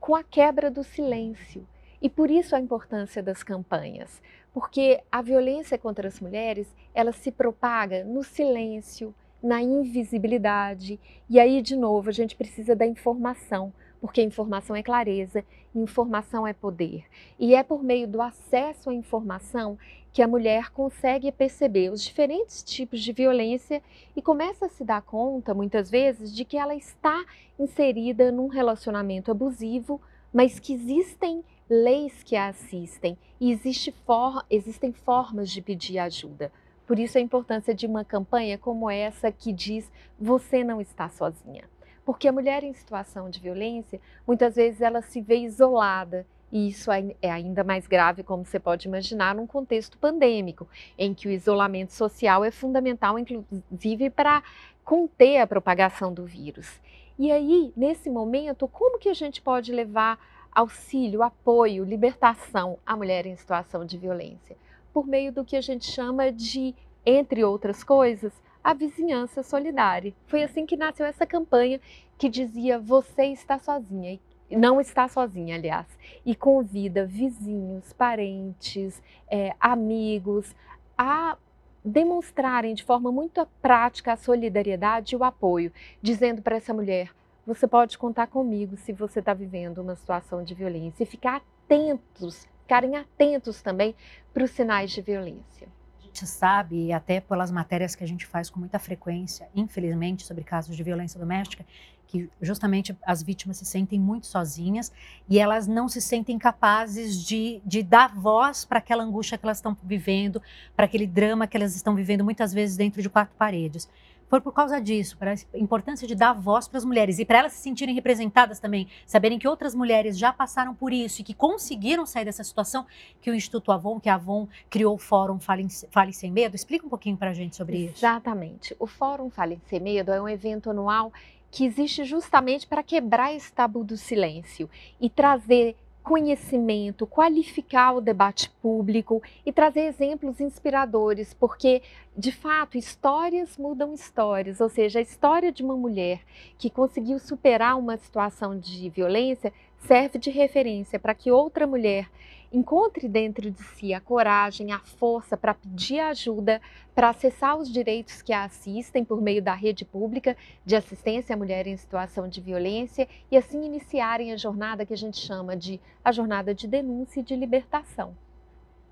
com 0.00 0.16
a 0.16 0.24
quebra 0.24 0.70
do 0.70 0.82
silêncio. 0.82 1.66
E 2.02 2.08
por 2.08 2.30
isso 2.30 2.56
a 2.56 2.60
importância 2.60 3.22
das 3.22 3.42
campanhas, 3.42 4.22
porque 4.54 5.02
a 5.12 5.20
violência 5.20 5.76
contra 5.76 6.08
as 6.08 6.18
mulheres, 6.18 6.74
ela 6.94 7.12
se 7.12 7.30
propaga 7.30 8.02
no 8.04 8.24
silêncio, 8.24 9.14
na 9.42 9.62
invisibilidade. 9.62 10.98
E 11.28 11.38
aí, 11.38 11.60
de 11.60 11.76
novo, 11.76 12.08
a 12.08 12.12
gente 12.12 12.34
precisa 12.34 12.74
da 12.74 12.86
informação, 12.86 13.72
porque 14.00 14.22
informação 14.22 14.74
é 14.74 14.82
clareza, 14.82 15.44
informação 15.74 16.46
é 16.46 16.52
poder. 16.52 17.04
E 17.38 17.54
é 17.54 17.62
por 17.62 17.82
meio 17.82 18.08
do 18.08 18.20
acesso 18.20 18.90
à 18.90 18.94
informação 18.94 19.78
que 20.12 20.22
a 20.22 20.28
mulher 20.28 20.70
consegue 20.70 21.30
perceber 21.30 21.90
os 21.90 22.02
diferentes 22.02 22.62
tipos 22.62 23.00
de 23.00 23.12
violência 23.12 23.80
e 24.16 24.20
começa 24.20 24.66
a 24.66 24.68
se 24.68 24.84
dar 24.84 25.02
conta, 25.02 25.54
muitas 25.54 25.90
vezes, 25.90 26.34
de 26.34 26.44
que 26.44 26.56
ela 26.56 26.74
está 26.74 27.24
inserida 27.58 28.32
num 28.32 28.48
relacionamento 28.48 29.30
abusivo, 29.30 30.00
mas 30.32 30.58
que 30.58 30.72
existem 30.72 31.44
leis 31.68 32.24
que 32.24 32.34
a 32.34 32.48
assistem 32.48 33.16
e 33.40 33.52
existe 33.52 33.92
for 34.04 34.44
existem 34.50 34.92
formas 34.92 35.48
de 35.50 35.62
pedir 35.62 35.98
ajuda. 35.98 36.50
Por 36.84 36.98
isso 36.98 37.16
a 37.16 37.20
importância 37.20 37.72
de 37.72 37.86
uma 37.86 38.04
campanha 38.04 38.58
como 38.58 38.90
essa 38.90 39.30
que 39.30 39.52
diz 39.52 39.88
você 40.18 40.64
não 40.64 40.80
está 40.80 41.08
sozinha. 41.08 41.62
Porque 42.04 42.28
a 42.28 42.32
mulher 42.32 42.64
em 42.64 42.72
situação 42.72 43.30
de 43.30 43.40
violência, 43.40 44.00
muitas 44.26 44.56
vezes 44.56 44.80
ela 44.80 45.02
se 45.02 45.20
vê 45.20 45.36
isolada 45.36 46.26
e 46.52 46.68
isso 46.68 46.90
é 46.90 47.30
ainda 47.30 47.62
mais 47.62 47.86
grave, 47.86 48.24
como 48.24 48.44
você 48.44 48.58
pode 48.58 48.88
imaginar, 48.88 49.34
num 49.34 49.46
contexto 49.46 49.96
pandêmico, 49.98 50.66
em 50.98 51.14
que 51.14 51.28
o 51.28 51.30
isolamento 51.30 51.92
social 51.92 52.44
é 52.44 52.50
fundamental, 52.50 53.16
inclusive, 53.18 54.10
para 54.10 54.42
conter 54.84 55.38
a 55.38 55.46
propagação 55.46 56.12
do 56.12 56.24
vírus. 56.26 56.80
E 57.16 57.30
aí, 57.30 57.72
nesse 57.76 58.10
momento, 58.10 58.66
como 58.66 58.98
que 58.98 59.08
a 59.08 59.14
gente 59.14 59.40
pode 59.40 59.70
levar 59.70 60.18
auxílio, 60.50 61.22
apoio, 61.22 61.84
libertação 61.84 62.78
à 62.84 62.96
mulher 62.96 63.26
em 63.26 63.36
situação 63.36 63.84
de 63.84 63.96
violência? 63.96 64.56
Por 64.92 65.06
meio 65.06 65.30
do 65.30 65.44
que 65.44 65.54
a 65.54 65.60
gente 65.60 65.88
chama 65.88 66.32
de, 66.32 66.74
entre 67.06 67.44
outras 67.44 67.84
coisas, 67.84 68.32
a 68.62 68.74
vizinhança 68.74 69.42
solidária. 69.42 70.14
Foi 70.26 70.42
assim 70.42 70.66
que 70.66 70.76
nasceu 70.76 71.06
essa 71.06 71.26
campanha 71.26 71.80
que 72.18 72.28
dizia 72.28 72.78
você 72.78 73.24
está 73.26 73.58
sozinha 73.58 74.18
não 74.56 74.80
está 74.80 75.06
sozinha, 75.08 75.54
aliás, 75.54 75.86
e 76.24 76.34
convida 76.34 77.06
vizinhos, 77.06 77.92
parentes, 77.92 79.00
é, 79.30 79.54
amigos 79.60 80.54
a 80.98 81.36
demonstrarem 81.84 82.74
de 82.74 82.84
forma 82.84 83.10
muito 83.10 83.46
prática 83.62 84.12
a 84.12 84.16
solidariedade 84.16 85.14
e 85.14 85.18
o 85.18 85.24
apoio, 85.24 85.72
dizendo 86.02 86.42
para 86.42 86.56
essa 86.56 86.74
mulher: 86.74 87.10
você 87.46 87.66
pode 87.66 87.96
contar 87.96 88.26
comigo 88.26 88.76
se 88.76 88.92
você 88.92 89.20
está 89.20 89.32
vivendo 89.32 89.78
uma 89.78 89.94
situação 89.94 90.42
de 90.42 90.54
violência 90.54 91.04
e 91.04 91.06
ficar 91.06 91.42
atentos, 91.64 92.48
ficarem 92.62 92.96
atentos 92.96 93.62
também 93.62 93.94
para 94.34 94.44
os 94.44 94.50
sinais 94.50 94.90
de 94.90 95.00
violência. 95.00 95.68
Gente 96.12 96.26
sabe, 96.26 96.92
até 96.92 97.20
pelas 97.20 97.52
matérias 97.52 97.94
que 97.94 98.02
a 98.02 98.06
gente 98.06 98.26
faz 98.26 98.50
com 98.50 98.58
muita 98.58 98.80
frequência, 98.80 99.48
infelizmente, 99.54 100.26
sobre 100.26 100.42
casos 100.42 100.76
de 100.76 100.82
violência 100.82 101.20
doméstica, 101.20 101.64
que 102.08 102.28
justamente 102.42 102.96
as 103.06 103.22
vítimas 103.22 103.58
se 103.58 103.64
sentem 103.64 103.98
muito 104.00 104.26
sozinhas 104.26 104.92
e 105.28 105.38
elas 105.38 105.68
não 105.68 105.88
se 105.88 106.00
sentem 106.00 106.36
capazes 106.36 107.16
de, 107.24 107.62
de 107.64 107.84
dar 107.84 108.12
voz 108.16 108.64
para 108.64 108.78
aquela 108.78 109.04
angústia 109.04 109.38
que 109.38 109.46
elas 109.46 109.58
estão 109.58 109.76
vivendo, 109.84 110.42
para 110.74 110.86
aquele 110.86 111.06
drama 111.06 111.46
que 111.46 111.56
elas 111.56 111.76
estão 111.76 111.94
vivendo 111.94 112.24
muitas 112.24 112.52
vezes 112.52 112.76
dentro 112.76 113.00
de 113.00 113.08
quatro 113.08 113.36
paredes. 113.36 113.88
Foi 114.30 114.40
por 114.40 114.52
causa 114.52 114.80
disso, 114.80 115.18
para 115.18 115.32
a 115.32 115.58
importância 115.58 116.06
de 116.06 116.14
dar 116.14 116.32
voz 116.32 116.68
para 116.68 116.78
as 116.78 116.84
mulheres 116.84 117.18
e 117.18 117.24
para 117.24 117.40
elas 117.40 117.52
se 117.52 117.58
sentirem 117.58 117.92
representadas 117.92 118.60
também, 118.60 118.86
saberem 119.04 119.40
que 119.40 119.48
outras 119.48 119.74
mulheres 119.74 120.16
já 120.16 120.32
passaram 120.32 120.72
por 120.72 120.92
isso 120.92 121.20
e 121.20 121.24
que 121.24 121.34
conseguiram 121.34 122.06
sair 122.06 122.24
dessa 122.24 122.44
situação, 122.44 122.86
que 123.20 123.28
o 123.28 123.34
Instituto 123.34 123.72
Avon, 123.72 123.98
que 123.98 124.08
a 124.08 124.14
Avon 124.14 124.46
criou 124.70 124.94
o 124.94 124.98
Fórum 124.98 125.40
Fale, 125.40 125.66
Fale 125.90 126.12
Sem 126.12 126.30
Medo. 126.30 126.54
Explica 126.54 126.86
um 126.86 126.88
pouquinho 126.88 127.16
para 127.16 127.30
a 127.30 127.34
gente 127.34 127.56
sobre 127.56 127.86
isso. 127.86 127.96
Exatamente. 127.96 128.76
O 128.78 128.86
Fórum 128.86 129.30
Fale 129.30 129.60
Sem 129.66 129.80
Medo 129.80 130.12
é 130.12 130.22
um 130.22 130.28
evento 130.28 130.70
anual 130.70 131.12
que 131.50 131.64
existe 131.64 132.04
justamente 132.04 132.68
para 132.68 132.84
quebrar 132.84 133.34
esse 133.34 133.52
tabu 133.52 133.82
do 133.82 133.96
silêncio 133.96 134.70
e 135.00 135.10
trazer 135.10 135.74
conhecimento, 136.02 137.06
qualificar 137.06 137.92
o 137.92 138.00
debate 138.00 138.50
público 138.62 139.22
e 139.44 139.52
trazer 139.52 139.82
exemplos 139.82 140.40
inspiradores, 140.40 141.34
porque, 141.34 141.82
de 142.16 142.32
fato, 142.32 142.78
histórias 142.78 143.56
mudam 143.56 143.94
histórias, 143.94 144.60
ou 144.60 144.68
seja, 144.68 144.98
a 144.98 145.02
história 145.02 145.52
de 145.52 145.62
uma 145.62 145.76
mulher 145.76 146.20
que 146.58 146.70
conseguiu 146.70 147.18
superar 147.18 147.78
uma 147.78 147.96
situação 147.96 148.58
de 148.58 148.88
violência 148.90 149.52
serve 149.86 150.18
de 150.18 150.30
referência 150.30 150.98
para 150.98 151.14
que 151.14 151.30
outra 151.30 151.66
mulher 151.66 152.08
encontre 152.52 153.08
dentro 153.08 153.50
de 153.50 153.62
si 153.62 153.94
a 153.94 154.00
coragem, 154.00 154.72
a 154.72 154.80
força 154.80 155.36
para 155.36 155.54
pedir 155.54 156.00
ajuda, 156.00 156.60
para 156.94 157.10
acessar 157.10 157.56
os 157.56 157.70
direitos 157.70 158.22
que 158.22 158.32
a 158.32 158.44
assistem 158.44 159.04
por 159.04 159.20
meio 159.20 159.40
da 159.40 159.54
rede 159.54 159.84
pública 159.84 160.36
de 160.64 160.74
assistência 160.74 161.34
à 161.34 161.38
mulher 161.38 161.66
em 161.66 161.76
situação 161.76 162.28
de 162.28 162.40
violência 162.40 163.08
e 163.30 163.36
assim 163.36 163.64
iniciarem 163.64 164.32
a 164.32 164.36
jornada 164.36 164.84
que 164.84 164.94
a 164.94 164.96
gente 164.96 165.18
chama 165.18 165.56
de 165.56 165.80
a 166.04 166.10
jornada 166.10 166.54
de 166.54 166.66
denúncia 166.66 167.20
e 167.20 167.22
de 167.22 167.36
libertação. 167.36 168.14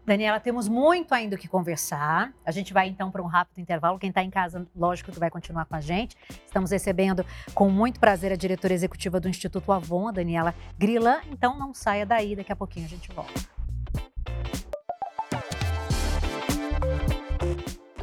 Daniela, 0.08 0.40
temos 0.40 0.68
muito 0.68 1.12
ainda 1.12 1.36
o 1.36 1.38
que 1.38 1.46
conversar. 1.46 2.32
A 2.42 2.50
gente 2.50 2.72
vai 2.72 2.88
então 2.88 3.10
para 3.10 3.22
um 3.22 3.26
rápido 3.26 3.58
intervalo. 3.58 3.98
Quem 3.98 4.08
está 4.08 4.22
em 4.22 4.30
casa, 4.30 4.66
lógico 4.74 5.12
que 5.12 5.18
vai 5.18 5.28
continuar 5.28 5.66
com 5.66 5.74
a 5.74 5.82
gente. 5.82 6.16
Estamos 6.46 6.70
recebendo 6.70 7.26
com 7.52 7.68
muito 7.68 8.00
prazer 8.00 8.32
a 8.32 8.34
diretora 8.34 8.72
executiva 8.72 9.20
do 9.20 9.28
Instituto 9.28 9.70
Avon, 9.70 10.08
a 10.08 10.10
Daniela 10.10 10.54
Grilan. 10.78 11.20
Então 11.30 11.58
não 11.58 11.74
saia 11.74 12.06
daí, 12.06 12.34
daqui 12.34 12.50
a 12.50 12.56
pouquinho 12.56 12.86
a 12.86 12.88
gente 12.88 13.12
volta. 13.12 13.34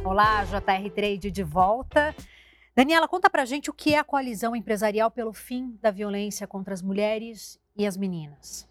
Olá, 0.04 0.44
JR 0.44 0.88
Trade 0.94 1.28
de 1.32 1.42
volta. 1.42 2.14
Daniela, 2.72 3.08
conta 3.08 3.28
pra 3.28 3.44
gente 3.44 3.68
o 3.68 3.74
que 3.74 3.94
é 3.94 3.98
a 3.98 4.04
coalizão 4.04 4.54
empresarial 4.54 5.10
pelo 5.10 5.32
fim 5.32 5.76
da 5.82 5.90
violência 5.90 6.46
contra 6.46 6.72
as 6.72 6.82
mulheres 6.82 7.58
e 7.76 7.84
as 7.84 7.96
meninas. 7.96 8.68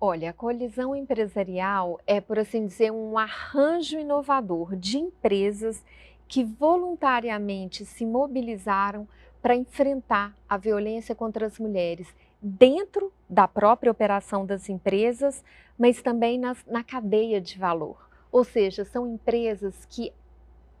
Olha, 0.00 0.30
a 0.30 0.32
colisão 0.32 0.94
empresarial 0.94 1.98
é, 2.06 2.20
por 2.20 2.38
assim 2.38 2.66
dizer, 2.66 2.92
um 2.92 3.18
arranjo 3.18 3.98
inovador 3.98 4.76
de 4.76 4.96
empresas 4.96 5.84
que 6.28 6.44
voluntariamente 6.44 7.84
se 7.84 8.06
mobilizaram 8.06 9.08
para 9.42 9.56
enfrentar 9.56 10.36
a 10.48 10.56
violência 10.56 11.16
contra 11.16 11.46
as 11.46 11.58
mulheres 11.58 12.06
dentro 12.40 13.12
da 13.28 13.48
própria 13.48 13.90
operação 13.90 14.46
das 14.46 14.68
empresas, 14.68 15.44
mas 15.76 16.00
também 16.00 16.38
nas, 16.38 16.64
na 16.64 16.84
cadeia 16.84 17.40
de 17.40 17.58
valor. 17.58 18.08
Ou 18.30 18.44
seja, 18.44 18.84
são 18.84 19.04
empresas 19.04 19.84
que 19.86 20.12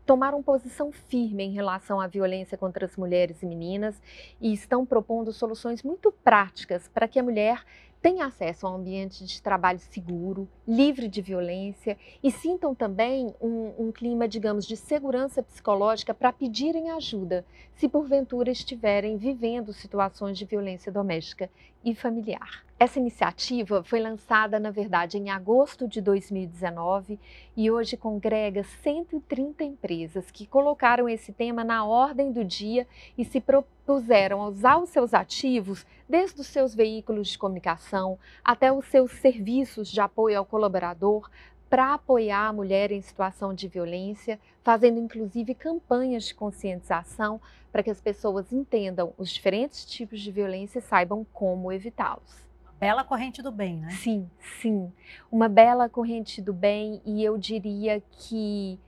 tomaram 0.08 0.42
posição 0.42 0.90
firme 0.90 1.44
em 1.44 1.52
relação 1.52 2.00
à 2.00 2.06
violência 2.06 2.56
contra 2.56 2.86
as 2.86 2.96
mulheres 2.96 3.42
e 3.42 3.46
meninas 3.46 4.00
e 4.40 4.54
estão 4.54 4.86
propondo 4.86 5.34
soluções 5.34 5.82
muito 5.82 6.10
práticas 6.10 6.88
para 6.88 7.06
que 7.06 7.18
a 7.18 7.22
mulher 7.22 7.62
tenha 8.00 8.26
acesso 8.26 8.66
a 8.66 8.70
um 8.70 8.76
ambiente 8.76 9.24
de 9.24 9.42
trabalho 9.42 9.78
seguro, 9.78 10.48
livre 10.66 11.08
de 11.08 11.20
violência 11.20 11.96
e 12.22 12.30
sintam 12.30 12.74
também 12.74 13.34
um, 13.40 13.72
um 13.78 13.92
clima, 13.92 14.28
digamos, 14.28 14.66
de 14.66 14.76
segurança 14.76 15.42
psicológica 15.42 16.14
para 16.14 16.32
pedirem 16.32 16.90
ajuda 16.90 17.44
se 17.74 17.88
porventura 17.88 18.50
estiverem 18.50 19.16
vivendo 19.16 19.72
situações 19.72 20.38
de 20.38 20.44
violência 20.44 20.92
doméstica 20.92 21.50
e 21.84 21.94
familiar. 21.94 22.64
Essa 22.80 23.00
iniciativa 23.00 23.82
foi 23.82 23.98
lançada, 23.98 24.60
na 24.60 24.70
verdade, 24.70 25.18
em 25.18 25.30
agosto 25.30 25.88
de 25.88 26.00
2019 26.00 27.18
e 27.56 27.68
hoje 27.70 27.96
congrega 27.96 28.62
130 28.62 29.64
empresas 29.64 30.30
que 30.30 30.46
colocaram 30.46 31.08
esse 31.08 31.32
tema 31.32 31.64
na 31.64 31.84
ordem 31.84 32.30
do 32.30 32.44
dia 32.44 32.86
e 33.16 33.24
se 33.24 33.40
propuseram 33.40 34.40
a 34.42 34.46
usar 34.46 34.78
os 34.78 34.90
seus 34.90 35.12
ativos, 35.12 35.84
desde 36.08 36.40
os 36.40 36.46
seus 36.46 36.72
veículos 36.72 37.28
de 37.28 37.38
comunicação 37.38 38.16
até 38.44 38.72
os 38.72 38.86
seus 38.86 39.10
serviços 39.12 39.90
de 39.90 40.00
apoio 40.00 40.38
ao 40.38 40.46
colaborador, 40.46 41.28
para 41.68 41.94
apoiar 41.94 42.48
a 42.48 42.52
mulher 42.52 42.90
em 42.90 43.00
situação 43.00 43.52
de 43.52 43.68
violência, 43.68 44.38
fazendo 44.62 44.98
inclusive 44.98 45.54
campanhas 45.54 46.24
de 46.24 46.34
conscientização 46.34 47.40
para 47.70 47.82
que 47.82 47.90
as 47.90 48.00
pessoas 48.00 48.52
entendam 48.52 49.12
os 49.18 49.30
diferentes 49.30 49.84
tipos 49.84 50.20
de 50.20 50.30
violência 50.30 50.78
e 50.78 50.82
saibam 50.82 51.26
como 51.32 51.72
evitá-los 51.72 52.48
bela 52.78 53.02
corrente 53.02 53.42
do 53.42 53.50
bem, 53.50 53.76
né? 53.78 53.90
Sim, 53.90 54.30
sim. 54.60 54.92
Uma 55.30 55.48
bela 55.48 55.88
corrente 55.88 56.40
do 56.40 56.52
bem 56.52 57.02
e 57.04 57.24
eu 57.24 57.36
diria 57.36 58.00
que 58.12 58.78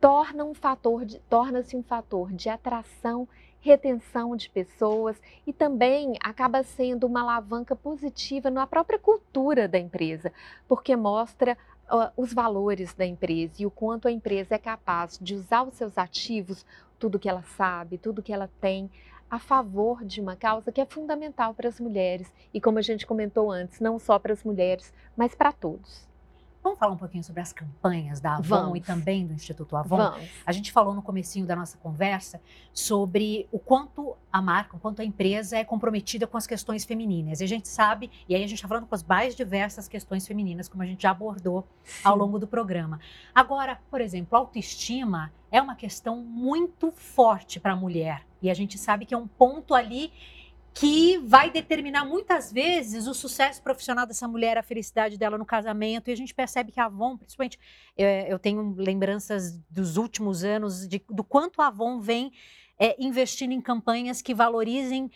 torna 0.00 0.44
um 0.44 0.54
fator 0.54 1.04
torna-se 1.28 1.76
um 1.76 1.82
fator 1.82 2.32
de 2.32 2.48
atração, 2.48 3.28
retenção 3.60 4.34
de 4.36 4.48
pessoas 4.48 5.20
e 5.46 5.52
também 5.52 6.14
acaba 6.22 6.62
sendo 6.62 7.06
uma 7.06 7.20
alavanca 7.20 7.74
positiva 7.76 8.50
na 8.50 8.66
própria 8.66 8.98
cultura 8.98 9.68
da 9.68 9.78
empresa, 9.78 10.32
porque 10.68 10.94
mostra 10.96 11.56
os 12.16 12.32
valores 12.32 12.94
da 12.94 13.04
empresa 13.04 13.54
e 13.58 13.66
o 13.66 13.70
quanto 13.70 14.08
a 14.08 14.12
empresa 14.12 14.54
é 14.54 14.58
capaz 14.58 15.18
de 15.20 15.34
usar 15.34 15.62
os 15.62 15.74
seus 15.74 15.98
ativos, 15.98 16.64
tudo 16.98 17.18
que 17.18 17.28
ela 17.28 17.42
sabe, 17.42 17.98
tudo 17.98 18.22
que 18.22 18.32
ela 18.32 18.50
tem, 18.60 18.90
a 19.30 19.38
favor 19.38 20.04
de 20.04 20.20
uma 20.20 20.34
causa 20.34 20.72
que 20.72 20.80
é 20.80 20.86
fundamental 20.86 21.54
para 21.54 21.68
as 21.68 21.78
mulheres 21.78 22.32
e, 22.52 22.60
como 22.60 22.78
a 22.78 22.82
gente 22.82 23.06
comentou 23.06 23.50
antes, 23.50 23.78
não 23.80 23.98
só 23.98 24.18
para 24.18 24.32
as 24.32 24.42
mulheres, 24.42 24.92
mas 25.16 25.34
para 25.34 25.52
todos. 25.52 26.09
Vamos 26.62 26.78
falar 26.78 26.92
um 26.92 26.96
pouquinho 26.96 27.24
sobre 27.24 27.40
as 27.40 27.54
campanhas 27.54 28.20
da 28.20 28.36
Avon 28.36 28.42
Vamos. 28.42 28.78
e 28.78 28.80
também 28.82 29.26
do 29.26 29.32
Instituto 29.32 29.76
Avon? 29.76 29.96
Vamos. 29.96 30.28
A 30.44 30.52
gente 30.52 30.70
falou 30.70 30.94
no 30.94 31.00
comecinho 31.00 31.46
da 31.46 31.56
nossa 31.56 31.78
conversa 31.78 32.40
sobre 32.72 33.48
o 33.50 33.58
quanto 33.58 34.14
a 34.30 34.42
marca, 34.42 34.76
o 34.76 34.78
quanto 34.78 35.00
a 35.00 35.04
empresa 35.04 35.56
é 35.56 35.64
comprometida 35.64 36.26
com 36.26 36.36
as 36.36 36.46
questões 36.46 36.84
femininas. 36.84 37.40
E 37.40 37.44
a 37.44 37.48
gente 37.48 37.66
sabe, 37.66 38.10
e 38.28 38.34
aí 38.34 38.44
a 38.44 38.46
gente 38.46 38.58
está 38.58 38.68
falando 38.68 38.86
com 38.86 38.94
as 38.94 39.02
mais 39.02 39.34
diversas 39.34 39.88
questões 39.88 40.26
femininas, 40.26 40.68
como 40.68 40.82
a 40.82 40.86
gente 40.86 41.02
já 41.02 41.12
abordou 41.12 41.66
Sim. 41.82 42.06
ao 42.06 42.14
longo 42.14 42.38
do 42.38 42.46
programa. 42.46 43.00
Agora, 43.34 43.78
por 43.90 44.00
exemplo, 44.02 44.36
autoestima 44.36 45.32
é 45.50 45.62
uma 45.62 45.74
questão 45.74 46.16
muito 46.16 46.92
forte 46.92 47.58
para 47.58 47.72
a 47.72 47.76
mulher. 47.76 48.26
E 48.42 48.50
a 48.50 48.54
gente 48.54 48.76
sabe 48.76 49.06
que 49.06 49.14
é 49.14 49.18
um 49.18 49.26
ponto 49.26 49.74
ali 49.74 50.12
que 50.72 51.18
vai 51.18 51.50
determinar 51.50 52.04
muitas 52.04 52.52
vezes 52.52 53.06
o 53.06 53.14
sucesso 53.14 53.62
profissional 53.62 54.06
dessa 54.06 54.28
mulher, 54.28 54.56
a 54.56 54.62
felicidade 54.62 55.18
dela 55.18 55.36
no 55.36 55.44
casamento. 55.44 56.08
E 56.08 56.12
a 56.12 56.16
gente 56.16 56.34
percebe 56.34 56.72
que 56.72 56.80
a 56.80 56.84
Avon, 56.84 57.16
principalmente, 57.16 57.58
eu, 57.96 58.06
eu 58.06 58.38
tenho 58.38 58.74
lembranças 58.76 59.58
dos 59.68 59.96
últimos 59.96 60.44
anos 60.44 60.88
de, 60.88 61.02
do 61.10 61.24
quanto 61.24 61.60
a 61.60 61.66
Avon 61.66 62.00
vem 62.00 62.32
é, 62.78 62.96
investindo 62.98 63.52
em 63.52 63.60
campanhas 63.60 64.22
que 64.22 64.34
valorizem 64.34 65.10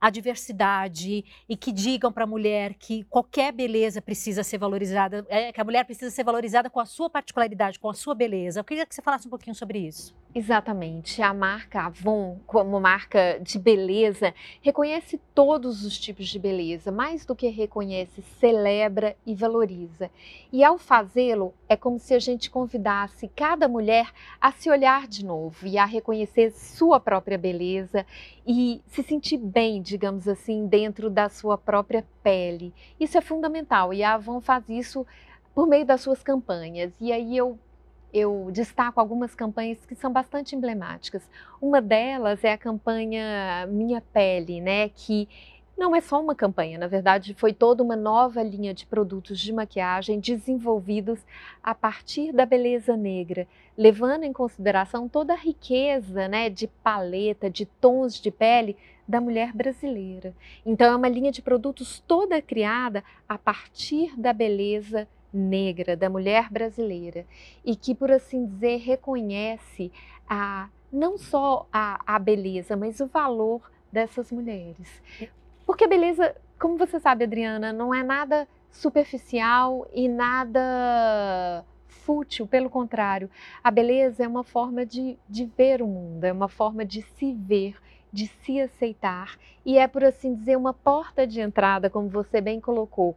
a 0.00 0.10
diversidade 0.10 1.24
e 1.48 1.56
que 1.56 1.72
digam 1.72 2.12
para 2.12 2.24
a 2.24 2.26
mulher 2.26 2.74
que 2.74 3.02
qualquer 3.04 3.52
beleza 3.52 4.00
precisa 4.00 4.44
ser 4.44 4.58
valorizada, 4.58 5.26
é, 5.28 5.52
que 5.52 5.60
a 5.60 5.64
mulher 5.64 5.84
precisa 5.84 6.10
ser 6.10 6.22
valorizada 6.22 6.70
com 6.70 6.78
a 6.78 6.86
sua 6.86 7.10
particularidade, 7.10 7.80
com 7.80 7.90
a 7.90 7.94
sua 7.94 8.14
beleza. 8.14 8.60
Eu 8.60 8.64
queria 8.64 8.86
que 8.86 8.94
você 8.94 9.02
falasse 9.02 9.26
um 9.26 9.30
pouquinho 9.30 9.56
sobre 9.56 9.80
isso. 9.80 10.16
Exatamente. 10.34 11.22
A 11.22 11.32
marca 11.32 11.86
Avon, 11.86 12.38
como 12.46 12.78
marca 12.78 13.40
de 13.40 13.58
beleza, 13.58 14.34
reconhece 14.60 15.18
todos 15.34 15.84
os 15.84 15.98
tipos 15.98 16.28
de 16.28 16.38
beleza, 16.38 16.92
mais 16.92 17.24
do 17.24 17.34
que 17.34 17.48
reconhece, 17.48 18.20
celebra 18.38 19.16
e 19.24 19.34
valoriza. 19.34 20.10
E 20.52 20.62
ao 20.62 20.78
fazê-lo, 20.78 21.54
é 21.66 21.76
como 21.76 21.98
se 21.98 22.12
a 22.12 22.18
gente 22.18 22.50
convidasse 22.50 23.26
cada 23.34 23.66
mulher 23.66 24.12
a 24.38 24.52
se 24.52 24.70
olhar 24.70 25.08
de 25.08 25.24
novo 25.24 25.66
e 25.66 25.78
a 25.78 25.86
reconhecer 25.86 26.52
sua 26.52 27.00
própria 27.00 27.38
beleza 27.38 28.04
e 28.46 28.82
se 28.86 29.02
sentir 29.02 29.38
bem, 29.38 29.80
digamos 29.80 30.28
assim, 30.28 30.66
dentro 30.66 31.08
da 31.08 31.30
sua 31.30 31.56
própria 31.56 32.04
pele. 32.22 32.72
Isso 33.00 33.16
é 33.16 33.22
fundamental 33.22 33.94
e 33.94 34.02
a 34.02 34.14
Avon 34.14 34.42
faz 34.42 34.68
isso 34.68 35.06
por 35.54 35.66
meio 35.66 35.86
das 35.86 36.02
suas 36.02 36.22
campanhas. 36.22 36.92
E 37.00 37.10
aí 37.10 37.36
eu 37.36 37.58
eu 38.12 38.48
destaco 38.52 39.00
algumas 39.00 39.34
campanhas 39.34 39.84
que 39.86 39.94
são 39.94 40.12
bastante 40.12 40.56
emblemáticas. 40.56 41.22
Uma 41.60 41.80
delas 41.80 42.42
é 42.42 42.52
a 42.52 42.58
campanha 42.58 43.66
Minha 43.68 44.00
Pele, 44.00 44.60
né, 44.60 44.88
que 44.88 45.28
não 45.78 45.94
é 45.94 46.00
só 46.00 46.20
uma 46.20 46.34
campanha, 46.34 46.76
na 46.76 46.88
verdade, 46.88 47.34
foi 47.34 47.52
toda 47.52 47.84
uma 47.84 47.94
nova 47.94 48.42
linha 48.42 48.74
de 48.74 48.84
produtos 48.84 49.38
de 49.38 49.52
maquiagem 49.52 50.18
desenvolvidos 50.18 51.20
a 51.62 51.72
partir 51.72 52.32
da 52.32 52.44
beleza 52.44 52.96
negra, 52.96 53.46
levando 53.76 54.24
em 54.24 54.32
consideração 54.32 55.08
toda 55.08 55.34
a 55.34 55.36
riqueza 55.36 56.26
né, 56.26 56.50
de 56.50 56.66
paleta, 56.66 57.48
de 57.48 57.64
tons 57.64 58.20
de 58.20 58.28
pele 58.28 58.76
da 59.06 59.20
mulher 59.20 59.52
brasileira. 59.52 60.34
Então, 60.66 60.92
é 60.92 60.96
uma 60.96 61.08
linha 61.08 61.30
de 61.30 61.40
produtos 61.40 62.02
toda 62.08 62.42
criada 62.42 63.04
a 63.28 63.38
partir 63.38 64.18
da 64.18 64.32
beleza 64.32 64.98
negra, 64.98 65.17
da 65.98 66.08
mulher 66.08 66.50
brasileira, 66.50 67.26
e 67.64 67.76
que, 67.76 67.94
por 67.94 68.10
assim 68.10 68.46
dizer, 68.46 68.78
reconhece 68.78 69.92
a, 70.28 70.68
não 70.92 71.18
só 71.18 71.66
a, 71.72 72.00
a 72.06 72.18
beleza, 72.18 72.76
mas 72.76 73.00
o 73.00 73.06
valor 73.06 73.60
dessas 73.92 74.32
mulheres. 74.32 75.02
Porque 75.66 75.84
a 75.84 75.88
beleza, 75.88 76.34
como 76.58 76.76
você 76.76 76.98
sabe, 76.98 77.24
Adriana, 77.24 77.72
não 77.72 77.94
é 77.94 78.02
nada 78.02 78.48
superficial 78.70 79.86
e 79.92 80.08
nada 80.08 81.64
fútil, 81.86 82.46
pelo 82.46 82.70
contrário. 82.70 83.30
A 83.62 83.70
beleza 83.70 84.24
é 84.24 84.28
uma 84.28 84.44
forma 84.44 84.86
de, 84.86 85.18
de 85.28 85.44
ver 85.44 85.82
o 85.82 85.86
mundo, 85.86 86.24
é 86.24 86.32
uma 86.32 86.48
forma 86.48 86.84
de 86.84 87.02
se 87.02 87.32
ver, 87.34 87.76
de 88.10 88.26
se 88.26 88.60
aceitar 88.60 89.38
e 89.68 89.76
é, 89.76 89.86
por 89.86 90.02
assim 90.02 90.34
dizer, 90.34 90.56
uma 90.56 90.72
porta 90.72 91.26
de 91.26 91.42
entrada, 91.42 91.90
como 91.90 92.08
você 92.08 92.40
bem 92.40 92.58
colocou, 92.58 93.14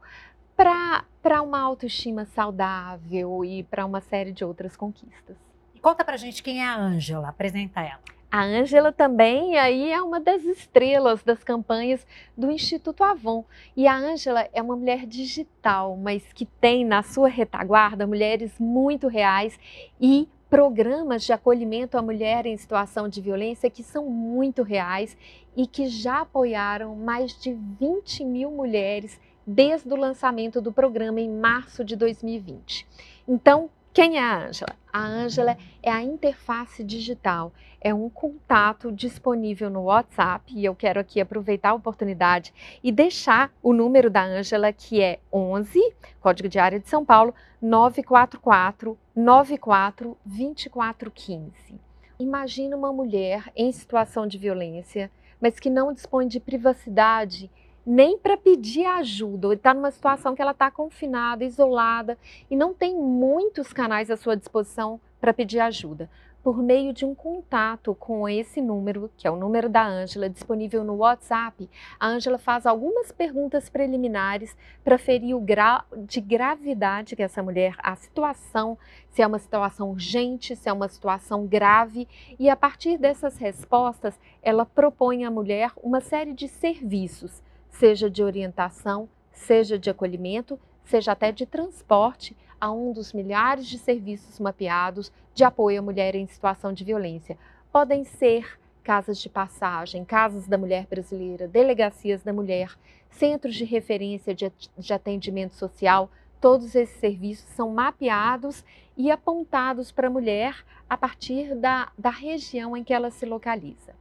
para 1.22 1.42
uma 1.42 1.60
autoestima 1.60 2.26
saudável 2.26 3.44
e 3.44 3.64
para 3.64 3.84
uma 3.86 4.00
série 4.00 4.32
de 4.32 4.46
outras 4.46 4.78
conquistas. 4.78 5.36
E 5.74 5.80
conta 5.80 6.06
pra 6.06 6.18
gente 6.18 6.44
quem 6.44 6.62
é 6.62 6.68
a 6.68 6.78
Ângela, 6.78 7.30
apresenta 7.30 7.82
ela. 7.82 8.00
A 8.30 8.44
Ângela 8.44 8.94
também 8.94 9.58
aí 9.58 9.92
é 9.92 10.02
uma 10.02 10.20
das 10.20 10.44
estrelas 10.44 11.24
das 11.24 11.44
campanhas 11.44 12.06
do 12.38 12.50
Instituto 12.50 13.04
Avon. 13.04 13.44
E 13.76 13.88
a 13.88 13.98
Ângela 13.98 14.48
é 14.54 14.62
uma 14.62 14.76
mulher 14.76 15.06
digital, 15.06 15.98
mas 15.98 16.32
que 16.32 16.46
tem 16.46 16.86
na 16.86 17.02
sua 17.02 17.28
retaguarda 17.28 18.08
mulheres 18.08 18.54
muito 18.60 19.08
reais 19.08 19.60
e 20.00 20.30
programas 20.50 21.24
de 21.24 21.34
acolhimento 21.34 21.98
à 21.98 22.02
mulher 22.02 22.46
em 22.46 22.56
situação 22.56 23.10
de 23.10 23.20
violência 23.20 23.70
que 23.70 23.84
são 23.84 24.06
muito 24.06 24.64
reais 24.64 25.18
e 25.58 25.66
que 25.66 25.88
já 25.88 26.22
apoiaram 26.22 26.96
mais 26.96 27.38
de 27.40 27.54
20 27.54 28.24
mil 28.24 28.52
mulheres 28.52 29.20
desde 29.46 29.92
o 29.92 29.96
lançamento 29.96 30.62
do 30.62 30.72
programa 30.72 31.20
em 31.20 31.30
março 31.30 31.84
de 31.84 31.96
2020. 31.96 32.88
Então, 33.28 33.70
quem 33.94 34.18
é 34.18 34.24
a 34.24 34.48
Ângela? 34.48 34.76
A 34.94 35.06
Ângela 35.06 35.58
é 35.84 35.92
a 35.92 36.02
interface 36.02 36.82
digital, 36.82 37.52
é 37.82 37.94
um 37.94 38.10
contato 38.10 38.90
disponível 38.90 39.70
no 39.70 39.84
WhatsApp 39.84 40.54
e 40.56 40.64
eu 40.64 40.74
quero 40.74 41.00
aqui 41.00 41.20
aproveitar 41.20 41.72
a 41.72 41.74
oportunidade 41.74 42.54
e 42.82 42.90
deixar 42.90 43.52
o 43.62 43.74
número 43.74 44.10
da 44.10 44.24
Ângela 44.24 44.72
que 44.72 45.02
é 45.02 45.20
11, 45.34 45.78
código 46.22 46.48
de 46.48 46.58
área 46.58 46.80
de 46.80 46.88
São 46.88 47.04
Paulo, 47.04 47.36
944 47.62 48.98
94 49.14 50.18
2415. 50.24 51.80
Imagina 52.18 52.78
uma 52.78 52.94
mulher 52.94 53.52
em 53.56 53.72
situação 53.72 54.26
de 54.26 54.38
violência, 54.38 55.12
mas 55.42 55.60
que 55.60 55.70
não 55.70 55.92
dispõe 55.92 56.28
de 56.28 56.40
privacidade 56.40 57.52
nem 57.86 58.18
para 58.18 58.38
pedir 58.38 58.86
ajuda, 58.86 59.48
ou 59.48 59.54
está 59.54 59.74
numa 59.74 59.92
situação 59.92 60.36
que 60.36 60.42
ela 60.42 60.52
está 60.52 60.70
confinada, 60.70 61.44
isolada 61.44 62.18
e 62.50 62.56
não 62.56 62.74
tem 62.74 62.96
muitos 62.96 63.74
canais 63.74 64.12
à 64.12 64.18
sua 64.18 64.38
disposição 64.38 65.00
para 65.20 65.34
pedir 65.34 65.60
ajuda. 65.60 66.10
por 66.44 66.58
meio 66.58 66.92
de 66.92 67.06
um 67.06 67.14
contato 67.14 67.96
com 67.96 68.28
esse 68.28 68.62
número, 68.62 69.12
que 69.16 69.28
é 69.28 69.32
o 69.32 69.36
número 69.36 69.70
da 69.70 69.86
Ângela, 69.86 70.30
disponível 70.30 70.84
no 70.84 70.96
WhatsApp. 70.96 71.70
A 72.00 72.08
Ângela 72.08 72.38
faz 72.38 72.66
algumas 72.66 73.12
perguntas 73.12 73.70
preliminares 73.70 74.56
para 74.84 74.98
ferir 74.98 75.36
o 75.36 75.40
grau 75.40 75.84
de 75.96 76.20
gravidade 76.20 77.16
que 77.16 77.22
essa 77.22 77.44
mulher, 77.44 77.76
a 77.78 77.96
situação, 77.96 78.78
se 79.10 79.22
é 79.22 79.28
uma 79.28 79.40
situação 79.40 79.92
urgente, 79.92 80.56
se 80.56 80.68
é 80.68 80.74
uma 80.74 80.88
situação 80.88 81.46
grave, 81.46 82.08
e 82.40 82.50
a 82.50 82.56
partir 82.56 82.98
dessas 82.98 83.38
respostas, 83.38 84.20
ela 84.42 84.66
propõe 84.66 85.26
à 85.26 85.32
mulher 85.32 85.72
uma 85.84 86.02
série 86.02 86.34
de 86.34 86.48
serviços, 86.48 87.44
seja 87.72 88.10
de 88.10 88.24
orientação, 88.24 89.10
seja 89.32 89.80
de 89.80 89.90
acolhimento, 89.90 90.60
seja 90.84 91.14
até 91.14 91.32
de 91.32 91.46
transporte 91.46 92.36
a 92.60 92.72
um 92.72 92.94
dos 92.94 93.12
milhares 93.12 93.66
de 93.66 93.80
serviços 93.80 94.40
mapeados 94.40 95.12
de 95.34 95.44
apoio 95.44 95.80
à 95.80 95.82
mulher 95.82 96.14
em 96.14 96.28
situação 96.28 96.72
de 96.72 96.84
violência. 96.84 97.38
Podem 97.72 98.04
ser 98.04 98.60
casas 98.84 99.18
de 99.20 99.30
passagem, 99.30 100.06
casas 100.06 100.48
da 100.48 100.58
mulher 100.58 100.86
brasileira, 100.88 101.48
delegacias 101.48 102.22
da 102.22 102.34
mulher, 102.34 102.76
centros 103.10 103.56
de 103.56 103.64
referência 103.64 104.36
de, 104.36 104.52
atendimento 104.94 105.56
social. 105.56 106.10
Todos 106.40 106.76
esses 106.76 107.00
serviços 107.00 107.50
são 107.56 107.70
mapeados 107.70 108.64
e 108.98 109.10
apontados 109.10 109.92
para 109.92 110.08
a 110.08 110.12
mulher 110.12 110.64
a 110.90 110.98
partir 110.98 111.56
da, 111.56 111.92
da 111.98 112.10
região 112.10 112.76
em 112.76 112.84
que 112.84 112.94
ela 112.94 113.10
se 113.10 113.26
localiza. 113.26 114.01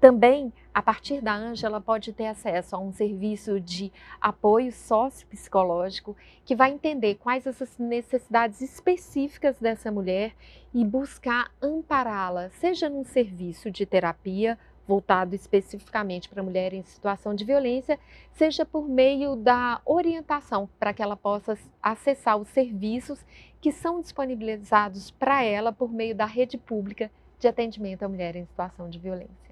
Também, 0.00 0.50
a 0.72 0.80
partir 0.80 1.20
da 1.20 1.34
Anja, 1.34 1.66
ela 1.66 1.78
pode 1.78 2.10
ter 2.14 2.26
acesso 2.26 2.74
a 2.74 2.78
um 2.78 2.90
serviço 2.90 3.60
de 3.60 3.92
apoio 4.18 4.72
sociopsicológico 4.72 6.16
que 6.42 6.56
vai 6.56 6.72
entender 6.72 7.16
quais 7.16 7.46
essas 7.46 7.76
necessidades 7.76 8.62
específicas 8.62 9.58
dessa 9.58 9.92
mulher 9.92 10.34
e 10.72 10.86
buscar 10.86 11.50
ampará-la, 11.60 12.48
seja 12.48 12.88
num 12.88 13.04
serviço 13.04 13.70
de 13.70 13.84
terapia 13.84 14.58
voltado 14.88 15.34
especificamente 15.34 16.30
para 16.30 16.40
a 16.40 16.44
mulher 16.44 16.72
em 16.72 16.82
situação 16.82 17.34
de 17.34 17.44
violência, 17.44 18.00
seja 18.32 18.64
por 18.64 18.88
meio 18.88 19.36
da 19.36 19.82
orientação 19.84 20.66
para 20.78 20.94
que 20.94 21.02
ela 21.02 21.16
possa 21.16 21.58
acessar 21.82 22.38
os 22.38 22.48
serviços 22.48 23.22
que 23.60 23.70
são 23.70 24.00
disponibilizados 24.00 25.10
para 25.10 25.44
ela 25.44 25.72
por 25.72 25.92
meio 25.92 26.14
da 26.14 26.24
rede 26.24 26.56
pública 26.56 27.10
de 27.38 27.46
atendimento 27.46 28.02
à 28.02 28.08
mulher 28.08 28.34
em 28.34 28.46
situação 28.46 28.88
de 28.88 28.98
violência. 28.98 29.49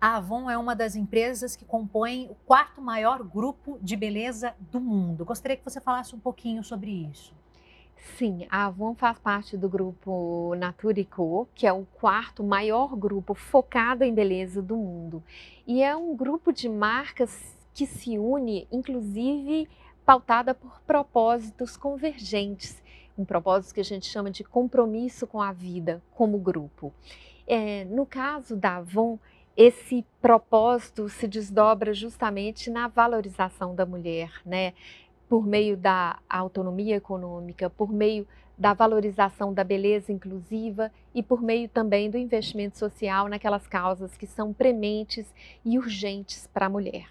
A 0.00 0.16
Avon 0.16 0.48
é 0.48 0.56
uma 0.56 0.76
das 0.76 0.94
empresas 0.94 1.56
que 1.56 1.64
compõem 1.64 2.28
o 2.30 2.34
quarto 2.46 2.80
maior 2.80 3.20
grupo 3.24 3.80
de 3.82 3.96
beleza 3.96 4.54
do 4.70 4.80
mundo. 4.80 5.24
Gostaria 5.24 5.56
que 5.56 5.64
você 5.64 5.80
falasse 5.80 6.14
um 6.14 6.20
pouquinho 6.20 6.62
sobre 6.62 6.88
isso. 7.10 7.34
Sim, 8.16 8.46
a 8.48 8.66
Avon 8.66 8.94
faz 8.94 9.18
parte 9.18 9.56
do 9.56 9.68
grupo 9.68 10.54
Natura 10.54 11.04
Co, 11.04 11.48
que 11.52 11.66
é 11.66 11.72
o 11.72 11.84
quarto 12.00 12.44
maior 12.44 12.94
grupo 12.94 13.34
focado 13.34 14.04
em 14.04 14.14
beleza 14.14 14.62
do 14.62 14.76
mundo. 14.76 15.20
E 15.66 15.82
é 15.82 15.96
um 15.96 16.14
grupo 16.14 16.52
de 16.52 16.68
marcas 16.68 17.56
que 17.74 17.84
se 17.84 18.16
une, 18.16 18.68
inclusive 18.70 19.68
pautada 20.06 20.54
por 20.54 20.80
propósitos 20.82 21.76
convergentes, 21.76 22.80
um 23.18 23.24
propósito 23.24 23.74
que 23.74 23.80
a 23.80 23.84
gente 23.84 24.06
chama 24.06 24.30
de 24.30 24.44
compromisso 24.44 25.26
com 25.26 25.42
a 25.42 25.50
vida 25.52 26.00
como 26.14 26.38
grupo. 26.38 26.94
É, 27.48 27.84
no 27.86 28.06
caso 28.06 28.56
da 28.56 28.76
Avon, 28.76 29.18
esse 29.58 30.06
propósito 30.22 31.08
se 31.08 31.26
desdobra 31.26 31.92
justamente 31.92 32.70
na 32.70 32.86
valorização 32.86 33.74
da 33.74 33.84
mulher, 33.84 34.30
né? 34.46 34.72
Por 35.28 35.44
meio 35.44 35.76
da 35.76 36.20
autonomia 36.30 36.94
econômica, 36.94 37.68
por 37.68 37.92
meio 37.92 38.24
da 38.56 38.72
valorização 38.72 39.52
da 39.52 39.64
beleza 39.64 40.12
inclusiva 40.12 40.92
e 41.12 41.24
por 41.24 41.42
meio 41.42 41.68
também 41.68 42.08
do 42.08 42.16
investimento 42.16 42.78
social 42.78 43.26
naquelas 43.26 43.66
causas 43.66 44.16
que 44.16 44.28
são 44.28 44.52
prementes 44.52 45.26
e 45.64 45.76
urgentes 45.76 46.46
para 46.46 46.66
a 46.66 46.70
mulher. 46.70 47.10